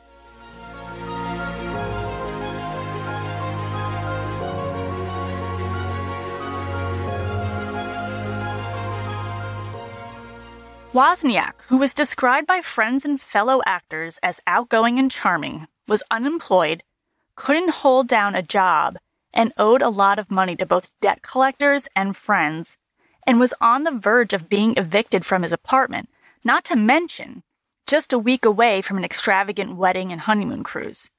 Wozniak, 10.94 11.62
who 11.70 11.78
was 11.78 11.94
described 11.94 12.48
by 12.48 12.60
friends 12.60 13.06
and 13.06 13.22
fellow 13.22 13.62
actors 13.66 14.20
as 14.22 14.42
outgoing 14.46 15.00
and 15.00 15.10
charming, 15.10 15.68
was 15.88 16.04
unemployed, 16.12 16.84
couldn't 17.42 17.82
hold 17.82 18.08
down 18.08 18.36
a 18.36 18.44
job, 18.44 19.00
and 19.34 19.52
owed 19.58 19.82
a 19.82 19.90
lot 19.90 20.20
of 20.20 20.30
money 20.30 20.56
to 20.56 20.64
both 20.64 20.92
debt 21.02 21.24
collectors 21.24 21.88
and 21.96 22.16
friends, 22.16 22.78
and 23.26 23.40
was 23.40 23.52
on 23.60 23.82
the 23.82 23.98
verge 23.98 24.32
of 24.32 24.48
being 24.48 24.76
evicted 24.78 25.26
from 25.26 25.42
his 25.42 25.52
apartment, 25.52 26.08
not 26.46 26.64
to 26.64 26.76
mention 26.76 27.42
just 27.88 28.14
a 28.14 28.20
week 28.20 28.46
away 28.46 28.80
from 28.80 29.00
an 29.00 29.04
extravagant 29.04 29.76
wedding 29.76 30.12
and 30.12 30.22
honeymoon 30.22 30.62
cruise. 30.62 31.10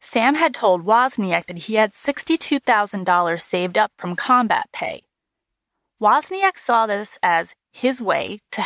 Sam 0.00 0.36
had 0.36 0.54
told 0.54 0.86
Wozniak 0.86 1.46
that 1.46 1.64
he 1.66 1.74
had 1.74 1.94
$62,000 1.94 3.40
saved 3.40 3.76
up 3.76 3.90
from 3.98 4.14
combat 4.14 4.68
pay. 4.72 5.02
Wozniak 6.00 6.58
saw 6.58 6.86
this 6.86 7.18
as 7.24 7.56
his 7.72 8.00
way 8.00 8.38
to 8.52 8.64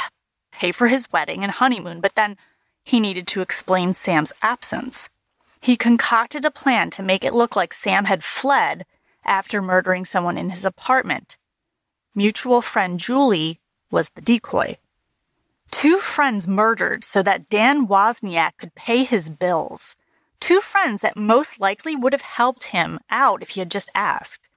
pay 0.53 0.71
for 0.71 0.89
his 0.89 1.11
wedding 1.11 1.43
and 1.43 1.53
honeymoon, 1.53 2.03
but 2.03 2.15
then 2.15 2.37
he 2.85 3.01
needed 3.01 3.27
to 3.29 3.41
explain 3.41 3.95
Sam's 3.95 4.35
absence. 4.43 5.09
He 5.65 5.79
concocted 5.79 6.45
a 6.45 6.51
plan 6.51 6.91
to 6.91 7.03
make 7.03 7.25
it 7.25 7.33
look 7.33 7.57
like 7.57 7.73
Sam 7.73 8.05
had 8.05 8.23
fled 8.23 8.85
after 9.25 9.63
murdering 9.63 10.05
someone 10.05 10.37
in 10.37 10.51
his 10.51 10.63
apartment. 10.63 11.39
Mutual 12.15 12.61
friend 12.61 13.01
Julie 13.01 13.61
was 13.91 14.11
the 14.11 14.21
decoy. 14.21 14.77
Two 15.71 15.97
friends 15.97 16.47
murdered 16.47 17.03
so 17.03 17.23
that 17.23 17.49
Dan 17.49 17.87
Wozniak 17.87 18.59
could 18.59 18.75
pay 18.75 19.05
his 19.05 19.31
bills. 19.31 19.97
Two 20.39 20.61
friends 20.61 21.01
that 21.01 21.17
most 21.17 21.59
likely 21.59 21.97
would 21.97 22.13
have 22.13 22.21
helped 22.37 22.65
him 22.65 23.01
out 23.09 23.41
if 23.41 23.51
he 23.51 23.61
had 23.61 23.71
just 23.71 23.91
asked. 23.95 24.51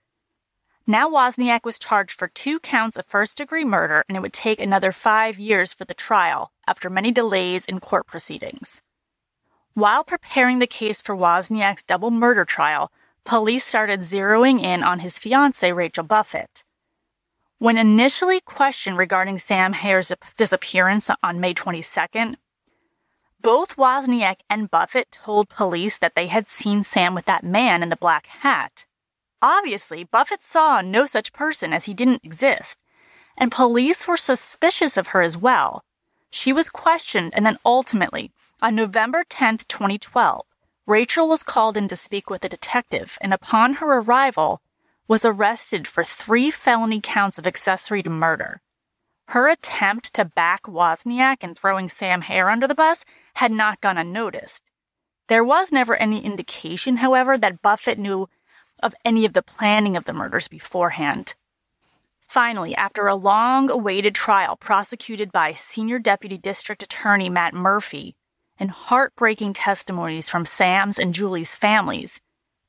Now 0.86 1.10
Wozniak 1.10 1.64
was 1.64 1.80
charged 1.80 2.20
for 2.20 2.28
two 2.28 2.60
counts 2.60 2.98
of 2.98 3.06
first 3.06 3.38
degree 3.38 3.64
murder, 3.64 4.04
and 4.10 4.18
it 4.18 4.22
would 4.22 4.34
take 4.34 4.60
another 4.60 4.92
five 4.92 5.40
years 5.40 5.72
for 5.72 5.86
the 5.86 5.94
trial 5.94 6.52
after 6.68 6.90
many 6.90 7.14
delays 7.14 7.64
in 7.64 7.80
court 7.80 8.08
proceedings. 8.08 8.82
While 9.78 10.04
preparing 10.04 10.58
the 10.58 10.66
case 10.66 11.04
for 11.04 11.16
Wozniak's 11.16 11.84
double 11.84 12.10
murder 12.10 12.46
trial, 12.46 12.92
police 13.24 13.64
started 13.64 14.00
zeroing 14.00 14.60
in 14.60 14.82
on 14.82 15.02
his 15.02 15.20
fiancee, 15.20 15.72
Rachel 15.72 16.04
Buffett. 16.04 16.64
When 17.60 17.78
initially 17.78 18.40
questioned 18.40 18.98
regarding 18.98 19.38
Sam 19.38 19.74
Hare's 19.74 20.12
disappearance 20.36 21.12
on 21.22 21.40
May 21.40 21.54
22nd, 21.54 22.38
both 23.40 23.76
Wozniak 23.76 24.38
and 24.50 24.72
Buffett 24.72 25.12
told 25.12 25.48
police 25.48 26.00
that 26.00 26.16
they 26.16 26.26
had 26.26 26.50
seen 26.50 26.82
Sam 26.82 27.14
with 27.14 27.26
that 27.26 27.44
man 27.44 27.84
in 27.84 27.90
the 27.90 27.96
black 27.96 28.26
hat. 28.26 28.88
Obviously, 29.44 30.04
Buffett 30.04 30.42
saw 30.42 30.82
no 30.82 31.06
such 31.06 31.34
person 31.34 31.72
as 31.72 31.86
he 31.86 31.94
didn't 31.94 32.26
exist, 32.26 32.82
and 33.38 33.52
police 33.52 34.08
were 34.08 34.18
suspicious 34.18 34.98
of 34.98 35.10
her 35.10 35.22
as 35.22 35.38
well. 35.38 35.84
She 36.40 36.54
was 36.54 36.70
questioned 36.70 37.34
and 37.34 37.48
then 37.48 37.58
ultimately, 37.66 38.32
on 38.62 38.76
November 38.76 39.24
10, 39.28 39.58
2012, 39.68 40.46
Rachel 40.86 41.28
was 41.28 41.42
called 41.42 41.76
in 41.76 41.88
to 41.88 41.96
speak 41.96 42.30
with 42.30 42.46
a 42.46 42.50
detective 42.50 43.18
and 43.22 43.34
upon 43.34 43.74
her 43.82 44.00
arrival 44.00 44.62
was 45.08 45.26
arrested 45.26 45.88
for 45.88 46.04
three 46.04 46.52
felony 46.52 47.02
counts 47.02 47.40
of 47.40 47.48
accessory 47.48 48.04
to 48.04 48.12
murder. 48.12 48.62
Her 49.30 49.50
attempt 49.50 50.14
to 50.14 50.26
back 50.26 50.68
Wozniak 50.68 51.38
and 51.42 51.58
throwing 51.58 51.90
Sam 51.90 52.22
Hare 52.22 52.52
under 52.52 52.68
the 52.68 52.76
bus 52.76 53.04
had 53.38 53.52
not 53.52 53.82
gone 53.82 53.98
unnoticed. 53.98 54.70
There 55.30 55.44
was 55.44 55.72
never 55.72 55.96
any 55.96 56.24
indication, 56.24 56.98
however, 56.98 57.40
that 57.40 57.64
Buffett 57.64 57.98
knew 57.98 58.30
of 58.84 58.94
any 59.04 59.26
of 59.26 59.34
the 59.34 59.42
planning 59.42 59.98
of 59.98 60.06
the 60.06 60.14
murders 60.14 60.48
beforehand. 60.48 61.34
Finally, 62.28 62.76
after 62.76 63.08
a 63.08 63.16
long 63.16 63.70
awaited 63.70 64.14
trial 64.14 64.58
prosecuted 64.58 65.32
by 65.32 65.54
Senior 65.54 65.98
Deputy 65.98 66.38
District 66.38 66.84
Attorney 66.84 67.30
Matt 67.30 67.54
Murphy 67.54 68.16
and 68.60 68.70
heartbreaking 68.70 69.54
testimonies 69.54 70.28
from 70.28 70.46
Sam's 70.46 71.00
and 71.00 71.14
Julie's 71.14 71.56
families, 71.56 72.20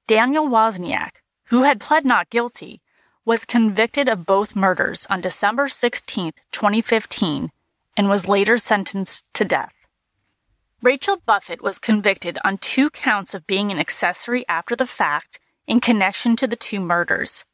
Daniel 0.06 0.48
Wozniak, 0.48 1.22
who 1.46 1.64
had 1.64 1.80
pled 1.80 2.04
not 2.04 2.30
guilty, 2.30 2.80
was 3.24 3.44
convicted 3.44 4.08
of 4.08 4.24
both 4.24 4.54
murders 4.54 5.06
on 5.10 5.20
December 5.20 5.68
16, 5.68 6.32
2015, 6.52 7.50
and 7.96 8.08
was 8.08 8.28
later 8.28 8.58
sentenced 8.58 9.24
to 9.34 9.44
death. 9.44 9.86
Rachel 10.80 11.20
Buffett 11.26 11.60
was 11.62 11.80
convicted 11.80 12.38
on 12.44 12.58
two 12.58 12.90
counts 12.90 13.34
of 13.34 13.46
being 13.48 13.72
an 13.72 13.80
accessory 13.80 14.46
after 14.48 14.76
the 14.76 14.86
fact 14.86 15.40
in 15.66 15.80
connection 15.80 16.36
to 16.36 16.46
the 16.46 16.56
two 16.56 16.78
murders. 16.78 17.44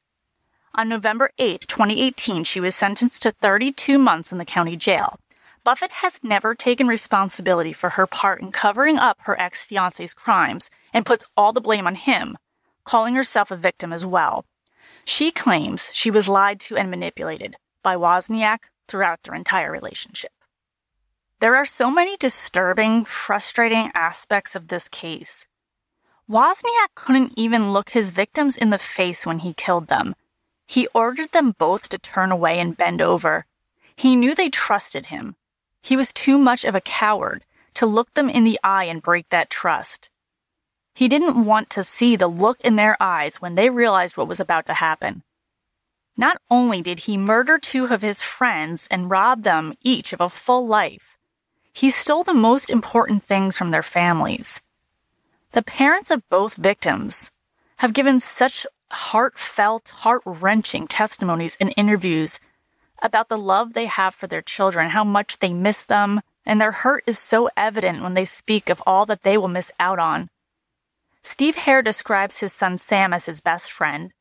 On 0.77 0.89
November 0.89 1.31
8, 1.39 1.61
2018, 1.69 2.43
she 2.43 2.59
was 2.59 2.75
sentenced 2.75 3.23
to 3.23 3.31
32 3.31 3.97
months 3.97 4.33
in 4.33 4.39
the 4.39 4.45
county 4.45 4.77
jail. 4.77 5.21
Buffett 5.63 5.93
has 6.03 6.25
never 6.25 6.53
taken 6.53 6.89
responsibility 6.89 7.73
for 7.73 7.91
her 7.91 8.09
part 8.09 8.43
in 8.43 8.51
covering 8.51 8.99
up 8.99 9.19
her 9.21 9.41
ex 9.41 9.65
fiance's 9.65 10.15
crimes 10.15 10.71
and 10.93 11.07
puts 11.07 11.29
all 11.37 11.53
the 11.53 11.61
blame 11.61 11.87
on 11.87 11.95
him, 11.95 12.37
calling 12.83 13.15
herself 13.15 13.53
a 13.53 13.57
victim 13.57 13.93
as 13.93 14.05
well. 14.05 14.47
She 15.05 15.31
claims 15.31 15.93
she 15.95 16.11
was 16.11 16.29
lied 16.29 16.59
to 16.61 16.77
and 16.77 16.91
manipulated 16.91 17.55
by 17.85 17.95
Wozniak 17.95 18.65
throughout 18.89 19.23
their 19.23 19.37
entire 19.37 19.71
relationship. 19.71 20.33
There 21.39 21.55
are 21.55 21.65
so 21.65 21.89
many 21.89 22.17
disturbing, 22.17 23.05
frustrating 23.05 23.93
aspects 23.95 24.57
of 24.57 24.67
this 24.67 24.89
case. 24.89 25.47
Wozniak 26.29 26.97
couldn't 26.97 27.35
even 27.37 27.73
look 27.73 27.91
his 27.91 28.11
victims 28.11 28.57
in 28.57 28.71
the 28.71 28.79
face 28.79 29.25
when 29.25 29.39
he 29.39 29.55
killed 29.55 29.87
them. 29.87 30.17
He 30.67 30.89
ordered 30.95 31.33
them 31.33 31.55
both 31.59 31.89
to 31.91 31.99
turn 31.99 32.33
away 32.33 32.59
and 32.59 32.77
bend 32.77 33.03
over. 33.03 33.47
He 33.97 34.17
knew 34.17 34.35
they 34.35 34.51
trusted 34.51 35.07
him. 35.07 35.37
He 35.83 35.97
was 35.97 36.13
too 36.13 36.39
much 36.39 36.65
of 36.65 36.75
a 36.75 36.81
coward 36.81 37.45
to 37.75 37.87
look 37.87 38.15
them 38.15 38.31
in 38.31 38.45
the 38.45 38.59
eye 38.65 38.85
and 38.85 39.03
break 39.03 39.29
that 39.29 39.51
trust. 39.51 40.11
He 40.95 41.09
didn't 41.09 41.45
want 41.45 41.71
to 41.71 41.83
see 41.83 42.17
the 42.17 42.29
look 42.29 42.61
in 42.63 42.77
their 42.77 42.97
eyes 43.01 43.41
when 43.41 43.57
they 43.57 43.69
realized 43.69 44.17
what 44.17 44.29
was 44.29 44.41
about 44.41 44.67
to 44.67 44.75
happen. 44.75 45.23
Not 46.17 46.39
only 46.49 46.81
did 46.81 47.01
he 47.01 47.17
murder 47.17 47.59
two 47.59 47.87
of 47.87 48.03
his 48.03 48.23
friends 48.23 48.87
and 48.91 49.11
rob 49.11 49.43
them 49.43 49.75
each 49.83 50.13
of 50.13 50.21
a 50.21 50.29
full 50.29 50.67
life, 50.67 51.19
he 51.73 51.91
stole 51.91 52.23
the 52.23 52.33
most 52.33 52.71
important 52.71 53.25
things 53.25 53.59
from 53.59 53.73
their 53.73 53.83
families. 53.83 54.63
The 55.51 55.63
parents 55.63 56.13
of 56.13 56.29
both 56.29 56.55
victims 56.55 57.33
have 57.79 57.93
given 57.93 58.21
such 58.21 58.65
heartfelt, 58.95 59.89
heart 59.89 60.23
wrenching 60.25 60.87
testimonies 60.87 61.57
and 61.61 61.75
interviews 61.77 62.41
about 63.03 63.29
the 63.29 63.39
love 63.39 63.73
they 63.73 63.87
have 63.87 64.15
for 64.15 64.27
their 64.27 64.43
children, 64.43 64.91
how 64.91 65.05
much 65.05 65.39
they 65.39 65.53
miss 65.53 65.85
them, 65.85 66.21
and 66.47 66.61
their 66.61 66.73
hurt 66.73 67.05
is 67.07 67.19
so 67.19 67.51
evident 67.57 68.03
when 68.03 68.15
they 68.15 68.25
speak 68.25 68.71
of 68.71 68.83
all 68.87 69.05
that 69.07 69.23
they 69.23 69.37
will 69.37 69.49
miss 69.49 69.71
out 69.79 69.99
on. 69.99 70.29
Steve 71.23 71.57
Hare 71.57 71.83
describes 71.83 72.41
his 72.41 72.53
son 72.53 72.79
Sam 72.79 73.13
as 73.13 73.27
his 73.27 73.41
best 73.41 73.73
friend. 73.73 74.13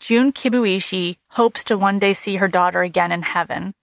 June 0.00 0.32
Kibuishi 0.32 1.16
hopes 1.32 1.62
to 1.64 1.76
one 1.76 1.98
day 1.98 2.14
see 2.14 2.36
her 2.36 2.48
daughter 2.48 2.82
again 2.82 3.12
in 3.12 3.22
heaven. 3.22 3.74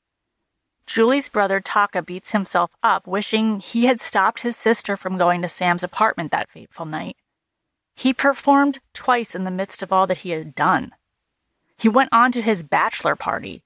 Julie's 0.88 1.30
brother 1.30 1.60
Taka 1.60 2.02
beats 2.02 2.32
himself 2.32 2.72
up, 2.82 3.06
wishing 3.06 3.60
he 3.60 3.86
had 3.86 4.00
stopped 4.00 4.40
his 4.40 4.56
sister 4.56 4.98
from 4.98 5.18
going 5.18 5.42
to 5.42 5.50
Sam's 5.50 5.84
apartment 5.84 6.32
that 6.32 6.50
fateful 6.50 6.86
night. 6.86 7.18
He 7.98 8.14
performed 8.14 8.80
twice 8.94 9.34
in 9.34 9.44
the 9.44 9.52
midst 9.52 9.82
of 9.82 9.92
all 9.92 10.06
that 10.06 10.20
he 10.20 10.30
had 10.30 10.54
done. 10.54 10.92
He 11.80 11.90
went 11.90 12.10
on 12.12 12.32
to 12.32 12.44
his 12.44 12.62
bachelor 12.62 13.16
party. 13.16 13.64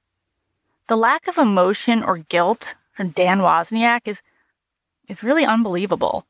The 0.87 0.95
lack 0.95 1.27
of 1.27 1.37
emotion 1.37 2.01
or 2.01 2.17
guilt 2.17 2.75
from 2.93 3.09
Dan 3.09 3.39
Wozniak 3.39 4.07
is, 4.07 4.21
is 5.09 5.21
really 5.21 5.43
unbelievable. 5.43 6.25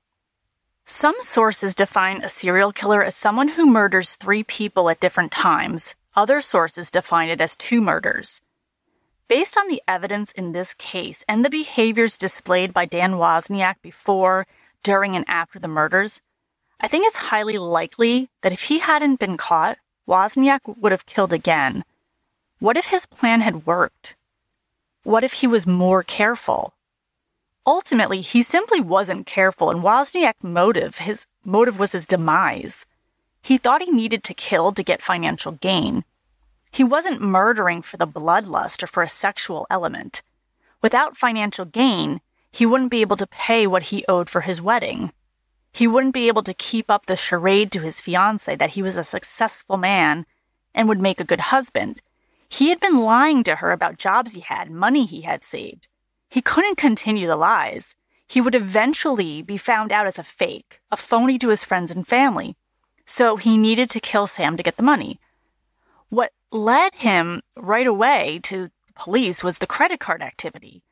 Some 0.86 1.16
sources 1.20 1.76
define 1.76 2.24
a 2.24 2.30
serial 2.30 2.72
killer 2.72 3.04
as 3.04 3.16
someone 3.16 3.50
who 3.50 3.68
murders 3.68 4.16
three 4.16 4.44
people 4.44 4.90
at 4.90 5.00
different 5.00 5.32
times. 5.32 5.96
Other 6.16 6.42
sources 6.42 6.90
define 6.90 7.30
it 7.30 7.40
as 7.40 7.56
two 7.56 7.82
murders. 7.82 8.42
Based 9.28 9.58
on 9.58 9.68
the 9.68 9.82
evidence 9.88 10.32
in 10.32 10.54
this 10.54 10.74
case 10.74 11.24
and 11.28 11.46
the 11.46 11.52
behaviors 11.52 12.18
displayed 12.18 12.74
by 12.74 12.86
Dan 12.86 13.14
Wozniak 13.14 13.76
before, 13.84 14.48
during, 14.84 15.16
and 15.16 15.24
after 15.28 15.60
the 15.60 15.68
murders, 15.68 16.22
I 16.84 16.88
think 16.88 17.06
it's 17.06 17.30
highly 17.30 17.60
likely 17.60 18.30
that 18.42 18.52
if 18.52 18.64
he 18.64 18.80
hadn't 18.80 19.20
been 19.20 19.38
caught, 19.38 19.78
Wozniak 20.08 20.62
would 20.66 20.92
have 20.92 21.06
killed 21.06 21.32
again. 21.32 21.84
What 22.58 22.76
if 22.76 22.88
his 22.88 23.06
plan 23.06 23.42
had 23.42 23.68
worked? 23.68 24.16
What 25.04 25.24
if 25.24 25.34
he 25.34 25.48
was 25.48 25.68
more 25.68 26.02
careful? 26.02 26.74
Ultimately, 27.68 28.22
he 28.22 28.42
simply 28.42 28.82
wasn't 28.82 29.28
careful, 29.28 29.70
and 29.70 29.84
Wozniak's 29.84 30.44
motive, 30.44 30.98
his 30.98 31.28
motive 31.46 31.78
was 31.78 31.92
his 31.92 32.08
demise. 32.08 32.88
He 33.44 33.60
thought 33.60 33.84
he 33.84 33.92
needed 33.92 34.24
to 34.24 34.34
kill 34.34 34.72
to 34.72 34.84
get 34.84 35.04
financial 35.04 35.52
gain. 35.52 36.04
He 36.72 36.84
wasn't 36.84 37.22
murdering 37.22 37.84
for 37.84 37.98
the 37.98 38.08
bloodlust 38.08 38.82
or 38.82 38.88
for 38.88 39.04
a 39.04 39.08
sexual 39.08 39.68
element. 39.70 40.24
Without 40.82 41.16
financial 41.16 41.66
gain, 41.66 42.22
he 42.52 42.66
wouldn't 42.66 42.90
be 42.90 43.02
able 43.02 43.18
to 43.18 43.28
pay 43.28 43.68
what 43.68 43.84
he 43.84 44.04
owed 44.10 44.30
for 44.30 44.42
his 44.42 44.62
wedding. 44.62 45.12
He 45.72 45.88
wouldn't 45.88 46.14
be 46.14 46.28
able 46.28 46.44
to 46.44 46.54
keep 46.54 46.92
up 46.92 47.06
the 47.06 47.16
charade 47.16 47.72
to 47.72 47.80
his 47.80 48.02
fiancee 48.02 48.56
that 48.56 48.72
he 48.72 48.82
was 48.82 48.98
a 48.98 49.04
successful 49.04 49.78
man 49.78 50.26
and 50.74 50.88
would 50.88 51.02
make 51.02 51.20
a 51.20 51.26
good 51.26 51.40
husband. 51.40 52.02
He 52.50 52.70
had 52.70 52.80
been 52.80 53.04
lying 53.04 53.44
to 53.46 53.58
her 53.58 53.72
about 53.72 53.98
jobs 53.98 54.34
he 54.34 54.42
had, 54.42 54.70
money 54.70 55.06
he 55.06 55.22
had 55.22 55.44
saved. 55.44 55.88
He 56.30 56.42
couldn't 56.42 56.78
continue 56.78 57.28
the 57.28 57.38
lies. 57.38 57.96
He 58.28 58.42
would 58.42 58.56
eventually 58.56 59.42
be 59.42 59.58
found 59.58 59.92
out 59.92 60.08
as 60.08 60.20
a 60.20 60.24
fake, 60.24 60.82
a 60.92 60.98
phony 60.98 61.38
to 61.40 61.50
his 61.50 61.64
friends 61.64 61.92
and 61.92 62.08
family. 62.08 62.56
So 63.06 63.36
he 63.38 63.58
needed 63.58 63.90
to 63.90 64.00
kill 64.00 64.28
Sam 64.28 64.56
to 64.58 64.64
get 64.64 64.78
the 64.78 64.84
money. 64.84 65.20
What 66.10 66.32
led 66.52 66.96
him 66.96 67.42
right 67.56 67.88
away 67.88 68.40
to 68.44 68.64
the 68.64 68.72
police 68.96 69.44
was 69.44 69.58
the 69.58 69.68
credit 69.68 70.00
card 70.00 70.22
activity, 70.22 70.84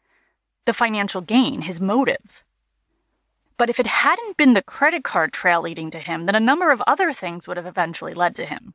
the 0.65 0.73
financial 0.73 1.21
gain, 1.21 1.61
his 1.61 1.79
motive. 1.81 2.43
But 3.59 3.69
if 3.69 3.77
it 3.77 3.87
hadn't 3.87 4.37
been 4.37 4.53
the 4.53 4.63
credit 4.63 5.03
card 5.03 5.33
trail 5.33 5.61
leading 5.61 5.91
to 5.91 5.99
him, 5.99 6.25
then 6.25 6.33
a 6.33 6.39
number 6.39 6.71
of 6.71 6.81
other 6.87 7.11
things 7.11 7.45
would 7.45 7.57
have 7.57 7.65
eventually 7.65 8.13
led 8.13 8.33
to 8.35 8.45
him. 8.45 8.73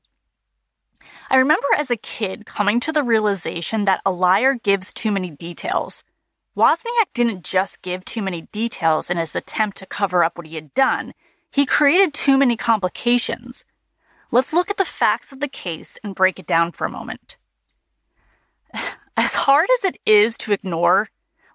I 1.30 1.38
remember 1.38 1.66
as 1.78 1.90
a 1.90 1.96
kid 1.96 2.44
coming 2.44 2.80
to 2.80 2.92
the 2.92 3.02
realization 3.02 3.86
that 3.86 4.02
a 4.04 4.12
liar 4.12 4.54
gives 4.54 4.92
too 4.92 5.10
many 5.10 5.30
details. 5.30 6.04
Wozniak 6.54 7.14
didn't 7.14 7.44
just 7.44 7.80
give 7.80 8.04
too 8.04 8.20
many 8.20 8.42
details 8.52 9.08
in 9.08 9.16
his 9.16 9.34
attempt 9.34 9.78
to 9.78 9.86
cover 9.86 10.22
up 10.22 10.36
what 10.36 10.46
he 10.46 10.54
had 10.54 10.74
done, 10.74 11.14
he 11.50 11.64
created 11.64 12.12
too 12.12 12.36
many 12.36 12.54
complications. 12.54 13.64
Let's 14.30 14.52
look 14.52 14.70
at 14.70 14.76
the 14.76 14.84
facts 14.84 15.32
of 15.32 15.40
the 15.40 15.48
case 15.48 15.96
and 16.04 16.14
break 16.14 16.38
it 16.38 16.46
down 16.46 16.72
for 16.72 16.84
a 16.84 16.90
moment. 16.90 17.38
As 19.16 19.34
hard 19.34 19.68
as 19.78 19.84
it 19.84 19.98
is 20.04 20.36
to 20.38 20.52
ignore, 20.52 21.08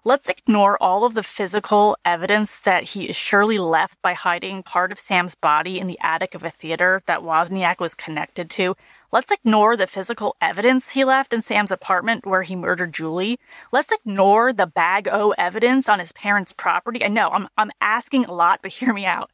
let's 0.04 0.28
ignore 0.28 0.82
all 0.82 1.04
of 1.04 1.14
the 1.14 1.22
physical 1.22 1.96
evidence 2.04 2.58
that 2.58 2.84
he 2.84 3.08
is 3.08 3.16
surely 3.16 3.58
left 3.58 4.00
by 4.02 4.14
hiding 4.14 4.62
part 4.62 4.90
of 4.90 4.98
Sam's 4.98 5.34
body 5.34 5.78
in 5.78 5.86
the 5.86 5.98
attic 6.00 6.34
of 6.34 6.42
a 6.42 6.50
theater 6.50 7.02
that 7.06 7.20
Wozniak 7.20 7.80
was 7.80 7.94
connected 7.94 8.48
to. 8.50 8.76
Let's 9.12 9.30
ignore 9.30 9.76
the 9.76 9.86
physical 9.86 10.36
evidence 10.40 10.92
he 10.92 11.04
left 11.04 11.32
in 11.34 11.42
Sam's 11.42 11.70
apartment 11.70 12.24
where 12.24 12.42
he 12.42 12.56
murdered 12.56 12.94
Julie. 12.94 13.38
Let's 13.72 13.92
ignore 13.92 14.52
the 14.52 14.66
bag 14.66 15.08
O 15.10 15.34
evidence 15.36 15.88
on 15.88 15.98
his 15.98 16.12
parents' 16.12 16.52
property. 16.52 17.04
I 17.04 17.08
know 17.08 17.28
I'm, 17.30 17.48
I'm 17.58 17.72
asking 17.80 18.24
a 18.24 18.32
lot, 18.32 18.60
but 18.62 18.72
hear 18.74 18.94
me 18.94 19.04
out. 19.04 19.30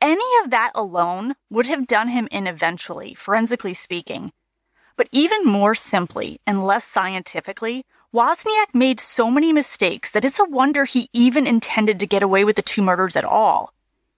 Any 0.00 0.24
of 0.42 0.50
that 0.50 0.72
alone 0.74 1.34
would 1.48 1.66
have 1.66 1.86
done 1.86 2.08
him 2.08 2.28
in 2.30 2.46
eventually, 2.46 3.14
forensically 3.14 3.74
speaking. 3.74 4.32
But 4.96 5.08
even 5.12 5.44
more 5.44 5.74
simply 5.74 6.40
and 6.46 6.66
less 6.66 6.84
scientifically, 6.84 7.84
Wozniak 8.14 8.74
made 8.74 9.00
so 9.00 9.30
many 9.30 9.52
mistakes 9.52 10.10
that 10.12 10.24
it's 10.24 10.38
a 10.38 10.44
wonder 10.44 10.84
he 10.84 11.10
even 11.12 11.46
intended 11.46 11.98
to 12.00 12.06
get 12.06 12.22
away 12.22 12.44
with 12.44 12.56
the 12.56 12.62
two 12.62 12.82
murders 12.82 13.16
at 13.16 13.24
all. 13.24 13.72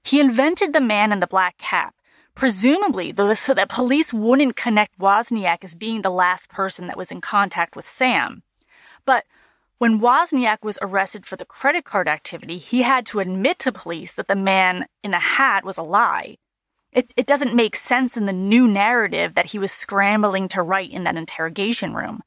He 0.05 0.21
invented 0.21 0.73
the 0.73 0.81
man 0.81 1.11
in 1.11 1.21
the 1.21 1.27
black 1.27 1.59
cap, 1.59 1.95
presumably 2.35 3.13
so 3.35 3.55
that 3.55 3.69
police 3.69 4.13
wouldn't 4.13 4.57
connect 4.57 4.99
Wozniak 4.99 5.65
as 5.65 5.75
being 5.75 6.03
the 6.03 6.11
last 6.11 6.51
person 6.51 6.87
that 6.87 6.97
was 6.97 7.11
in 7.11 7.21
contact 7.21 7.75
with 7.75 7.87
Sam. 7.87 8.43
But 9.05 9.25
when 9.79 10.01
Wozniak 10.01 10.59
was 10.63 10.79
arrested 10.83 11.25
for 11.25 11.37
the 11.37 11.45
credit 11.45 11.85
card 11.85 12.09
activity, 12.09 12.59
he 12.59 12.83
had 12.83 13.07
to 13.07 13.21
admit 13.21 13.59
to 13.61 13.73
police 13.73 14.15
that 14.15 14.29
the 14.29 14.37
man 14.37 14.87
in 15.03 15.13
the 15.13 15.19
hat 15.19 15.65
was 15.65 15.79
a 15.79 15.83
lie. 15.83 16.37
It, 16.93 17.13
it 17.17 17.27
doesn't 17.27 17.55
make 17.55 17.77
sense 17.77 18.17
in 18.17 18.27
the 18.27 18.33
new 18.33 18.67
narrative 18.67 19.35
that 19.35 19.47
he 19.47 19.59
was 19.59 19.73
scrambling 19.73 20.49
to 20.49 20.63
write 20.63 20.91
in 20.91 21.05
that 21.05 21.17
interrogation 21.17 21.95
room. 21.95 22.23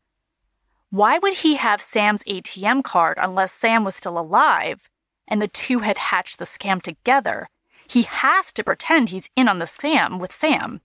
Why 0.91 1.19
would 1.19 1.35
he 1.35 1.55
have 1.55 1.79
Sam's 1.79 2.21
ATM 2.25 2.83
card 2.83 3.17
unless 3.17 3.53
Sam 3.53 3.85
was 3.85 3.95
still 3.95 4.19
alive 4.19 4.89
and 5.25 5.41
the 5.41 5.47
two 5.47 5.79
had 5.79 5.97
hatched 5.97 6.37
the 6.37 6.43
scam 6.43 6.81
together? 6.81 7.47
He 7.89 8.01
has 8.01 8.51
to 8.51 8.63
pretend 8.63 9.07
he's 9.07 9.29
in 9.37 9.47
on 9.47 9.59
the 9.59 9.65
scam 9.65 10.19
with 10.19 10.33
Sam. 10.33 10.81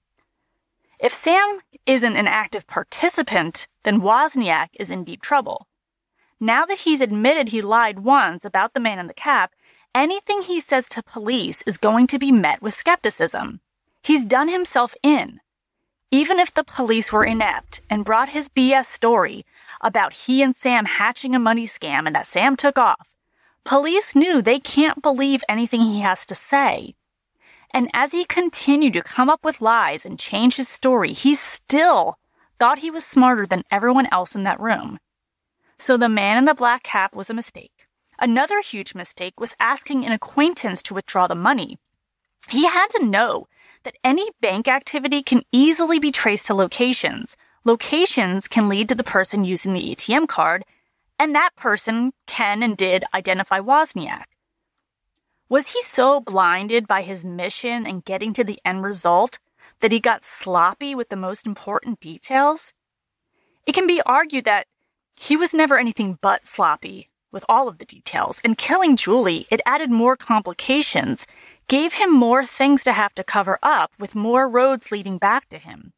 If 1.00 1.12
Sam 1.12 1.58
isn't 1.86 2.14
an 2.14 2.28
active 2.28 2.68
participant, 2.68 3.66
then 3.82 4.00
Wozniak 4.00 4.68
is 4.78 4.92
in 4.92 5.02
deep 5.02 5.22
trouble. 5.22 5.66
Now 6.38 6.64
that 6.66 6.80
he's 6.80 7.00
admitted 7.00 7.48
he 7.48 7.60
lied 7.60 7.98
once 7.98 8.44
about 8.44 8.74
the 8.74 8.80
man 8.80 9.00
in 9.00 9.08
the 9.08 9.14
cap, 9.14 9.54
anything 9.92 10.42
he 10.42 10.60
says 10.60 10.88
to 10.90 11.02
police 11.02 11.62
is 11.62 11.78
going 11.78 12.06
to 12.06 12.18
be 12.20 12.30
met 12.30 12.62
with 12.62 12.74
skepticism. 12.74 13.60
He's 14.04 14.24
done 14.24 14.50
himself 14.50 14.94
in. 15.02 15.40
Even 16.12 16.38
if 16.38 16.54
the 16.54 16.62
police 16.62 17.12
were 17.12 17.24
inept 17.24 17.80
and 17.90 18.04
brought 18.04 18.28
his 18.28 18.48
BS 18.48 18.84
story 18.86 19.44
about 19.80 20.12
he 20.12 20.42
and 20.42 20.56
Sam 20.56 20.84
hatching 20.84 21.34
a 21.34 21.38
money 21.38 21.66
scam 21.66 22.06
and 22.06 22.14
that 22.14 22.26
Sam 22.26 22.56
took 22.56 22.78
off, 22.78 23.08
police 23.64 24.14
knew 24.14 24.40
they 24.40 24.58
can't 24.58 25.02
believe 25.02 25.44
anything 25.48 25.80
he 25.82 26.00
has 26.00 26.24
to 26.26 26.34
say. 26.34 26.94
And 27.72 27.90
as 27.92 28.12
he 28.12 28.24
continued 28.24 28.94
to 28.94 29.02
come 29.02 29.28
up 29.28 29.44
with 29.44 29.60
lies 29.60 30.06
and 30.06 30.18
change 30.18 30.56
his 30.56 30.68
story, 30.68 31.12
he 31.12 31.34
still 31.34 32.18
thought 32.58 32.78
he 32.78 32.90
was 32.90 33.04
smarter 33.04 33.46
than 33.46 33.64
everyone 33.70 34.08
else 34.10 34.34
in 34.34 34.44
that 34.44 34.60
room. 34.60 34.98
So 35.78 35.96
the 35.96 36.08
man 36.08 36.38
in 36.38 36.46
the 36.46 36.54
black 36.54 36.82
cap 36.82 37.14
was 37.14 37.28
a 37.28 37.34
mistake. 37.34 37.86
Another 38.18 38.62
huge 38.62 38.94
mistake 38.94 39.38
was 39.38 39.54
asking 39.60 40.06
an 40.06 40.12
acquaintance 40.12 40.82
to 40.84 40.94
withdraw 40.94 41.26
the 41.26 41.34
money. 41.34 41.78
He 42.48 42.64
had 42.66 42.86
to 42.96 43.04
know 43.04 43.46
that 43.84 43.96
any 44.02 44.30
bank 44.40 44.68
activity 44.68 45.22
can 45.22 45.42
easily 45.52 45.98
be 45.98 46.10
traced 46.10 46.46
to 46.46 46.54
locations. 46.54 47.36
Locations 47.66 48.46
can 48.46 48.68
lead 48.68 48.88
to 48.90 48.94
the 48.94 49.02
person 49.02 49.44
using 49.44 49.72
the 49.72 49.92
ATM 49.92 50.28
card, 50.28 50.62
and 51.18 51.34
that 51.34 51.56
person 51.56 52.12
can 52.28 52.62
and 52.62 52.76
did 52.76 53.02
identify 53.12 53.58
Wozniak. 53.58 54.26
Was 55.48 55.72
he 55.72 55.82
so 55.82 56.20
blinded 56.20 56.86
by 56.86 57.02
his 57.02 57.24
mission 57.24 57.84
and 57.84 58.04
getting 58.04 58.32
to 58.34 58.44
the 58.44 58.60
end 58.64 58.84
result 58.84 59.40
that 59.80 59.90
he 59.90 59.98
got 59.98 60.22
sloppy 60.22 60.94
with 60.94 61.08
the 61.08 61.16
most 61.16 61.44
important 61.44 61.98
details? 61.98 62.72
It 63.66 63.74
can 63.74 63.88
be 63.88 64.00
argued 64.06 64.44
that 64.44 64.68
he 65.18 65.36
was 65.36 65.52
never 65.52 65.76
anything 65.76 66.20
but 66.22 66.46
sloppy 66.46 67.10
with 67.32 67.44
all 67.48 67.66
of 67.66 67.78
the 67.78 67.84
details, 67.84 68.40
and 68.44 68.56
killing 68.56 68.94
Julie, 68.94 69.48
it 69.50 69.60
added 69.66 69.90
more 69.90 70.14
complications, 70.14 71.26
gave 71.66 71.94
him 71.94 72.14
more 72.14 72.46
things 72.46 72.84
to 72.84 72.92
have 72.92 73.12
to 73.16 73.24
cover 73.24 73.58
up 73.60 73.90
with 73.98 74.14
more 74.14 74.48
roads 74.48 74.92
leading 74.92 75.18
back 75.18 75.48
to 75.48 75.58
him. 75.58 75.94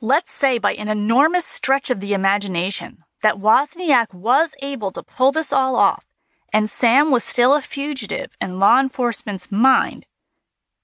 Let's 0.00 0.30
say 0.30 0.58
by 0.58 0.74
an 0.74 0.88
enormous 0.88 1.44
stretch 1.44 1.90
of 1.90 2.00
the 2.00 2.12
imagination 2.12 2.98
that 3.22 3.36
Wozniak 3.36 4.12
was 4.12 4.54
able 4.62 4.90
to 4.92 5.02
pull 5.02 5.32
this 5.32 5.52
all 5.52 5.76
off 5.76 6.04
and 6.52 6.70
Sam 6.70 7.10
was 7.10 7.24
still 7.24 7.54
a 7.54 7.62
fugitive 7.62 8.36
in 8.40 8.58
law 8.58 8.78
enforcement's 8.78 9.50
mind, 9.50 10.06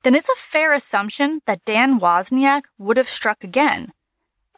then 0.03 0.14
it's 0.14 0.29
a 0.29 0.37
fair 0.37 0.72
assumption 0.72 1.40
that 1.46 1.64
Dan 1.64 2.01
Wozniak 2.01 2.64
would 2.79 2.96
have 2.96 3.09
struck 3.09 3.44
again. 3.44 3.92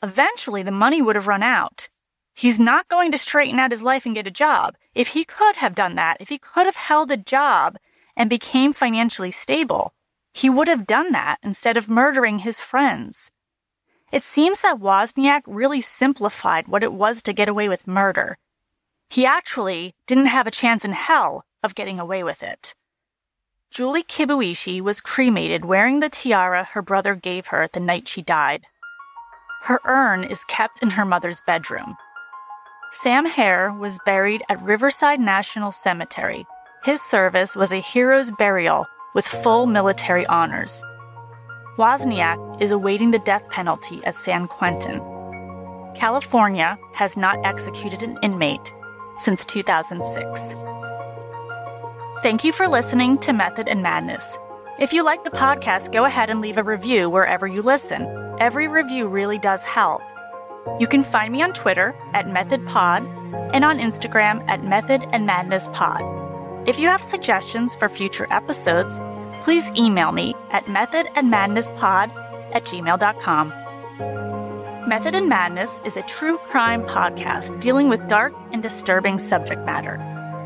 Eventually, 0.03 0.63
the 0.63 0.71
money 0.71 1.03
would 1.03 1.17
have 1.17 1.27
run 1.27 1.43
out, 1.43 1.89
He's 2.35 2.59
not 2.59 2.89
going 2.89 3.13
to 3.13 3.19
straighten 3.19 3.61
out 3.61 3.71
his 3.71 3.83
life 3.83 4.05
and 4.05 4.15
get 4.15 4.27
a 4.27 4.31
job. 4.31 4.77
If 4.93 5.09
he 5.09 5.25
could 5.25 5.57
have 5.57 5.75
done 5.75 5.95
that, 5.95 6.17
if 6.19 6.29
he 6.29 6.39
could 6.39 6.67
have 6.67 6.77
held 6.77 7.11
a 7.13 7.17
job 7.17 7.79
and 8.17 8.29
became 8.29 8.73
financially 8.73 9.31
stable, 9.31 9.95
he 10.33 10.51
would 10.51 10.67
have 10.67 10.87
done 10.87 11.13
that 11.13 11.39
instead 11.45 11.77
of 11.77 11.89
murdering 11.89 12.41
his 12.41 12.59
friends. 12.59 13.31
It 14.15 14.23
seems 14.23 14.61
that 14.61 14.79
Wozniak 14.79 15.43
really 15.45 15.81
simplified 15.81 16.69
what 16.69 16.85
it 16.85 16.93
was 16.93 17.21
to 17.25 17.33
get 17.33 17.49
away 17.49 17.69
with 17.69 17.89
murder. 17.89 18.39
he 19.11 19.27
actually 19.27 19.93
didn't 20.07 20.35
have 20.37 20.47
a 20.47 20.53
chance 20.53 20.85
in 20.85 20.93
hell 20.93 21.45
of 21.65 21.75
getting 21.75 21.99
away 21.99 22.23
with 22.23 22.41
it. 22.41 22.77
Julie 23.73 24.05
Kibuishi 24.05 24.81
was 24.81 25.01
cremated 25.01 25.65
wearing 25.65 25.99
the 25.99 26.09
tiara 26.09 26.63
her 26.63 26.83
brother 26.83 27.17
gave 27.17 27.49
her 27.49 27.67
the 27.67 27.81
night 27.81 28.07
she 28.07 28.23
died. 28.23 28.67
Her 29.63 29.81
urn 29.85 30.23
is 30.23 30.45
kept 30.45 30.81
in 30.81 30.91
her 30.91 31.05
mother's 31.05 31.43
bedroom. 31.45 31.97
Sam 32.93 33.27
Hare 33.27 33.73
was 33.73 33.99
buried 34.07 34.45
at 34.49 34.63
Riverside 34.63 35.19
National 35.19 35.73
Cemetery. 35.73 36.47
His 36.85 37.03
service 37.03 37.57
was 37.57 37.73
a 37.73 37.81
hero's 37.81 38.31
burial 38.31 38.87
with 39.13 39.27
full 39.27 39.67
military 39.67 40.25
honors. 40.27 40.85
Wozniak 41.77 42.61
is 42.63 42.71
awaiting 42.71 43.11
the 43.11 43.19
death 43.19 43.51
penalty 43.51 44.01
at 44.05 44.15
San 44.15 44.47
Quentin. 44.47 45.01
California 45.97 46.79
has 46.93 47.17
not 47.17 47.45
executed 47.45 48.05
an 48.05 48.17
inmate 48.23 48.73
since 49.19 49.45
2006. 49.45 50.55
Thank 52.23 52.45
you 52.45 52.53
for 52.53 52.69
listening 52.69 53.19
to 53.19 53.33
Method 53.33 53.69
and 53.69 53.83
Madness. 53.83 54.39
If 54.79 54.93
you 54.93 55.05
like 55.05 55.25
the 55.25 55.33
podcast, 55.33 55.93
go 55.93 56.05
ahead 56.05 56.31
and 56.31 56.41
leave 56.41 56.59
a 56.59 56.63
review 56.63 57.11
wherever 57.11 57.49
you 57.49 57.61
listen. 57.61 58.07
Every 58.39 58.69
review 58.69 59.09
really 59.09 59.39
does 59.39 59.65
help. 59.65 60.01
You 60.79 60.87
can 60.87 61.03
find 61.03 61.33
me 61.33 61.43
on 61.43 61.53
Twitter 61.55 61.93
at 62.13 62.27
MethodPod 62.27 63.51
and 63.53 63.65
on 63.65 63.81
Instagram 63.81 64.49
at 64.49 64.63
Method 64.63 65.05
and 65.11 65.27
Madness 65.27 65.69
Pod. 65.73 66.69
If 66.69 66.79
you 66.79 66.87
have 66.87 67.03
suggestions 67.03 67.75
for 67.75 67.89
future 67.89 68.29
episodes, 68.31 69.01
please 69.45 69.71
email 69.77 70.11
me 70.11 70.35
at 70.51 70.65
methodandmadnesspod 70.67 72.11
at 72.55 72.65
gmail.com. 72.65 73.53
Method 74.89 75.15
and 75.15 75.29
Madness 75.29 75.81
is 75.85 75.97
a 75.97 76.03
true 76.03 76.39
crime 76.39 76.83
podcast 76.85 77.61
dealing 77.61 77.89
with 77.89 78.07
dark 78.09 78.35
and 78.53 78.63
disturbing 78.63 79.19
subject 79.19 79.65
matter. 79.65 79.97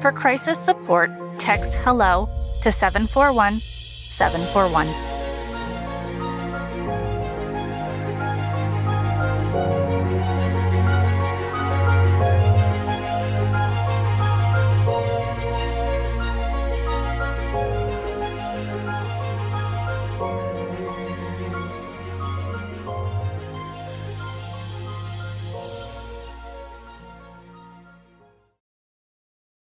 For 0.00 0.12
crisis 0.12 0.58
support, 0.58 1.10
text 1.38 1.74
HELLO 1.74 2.28
to 2.60 2.72
741 2.72 3.60
741. 3.60 5.17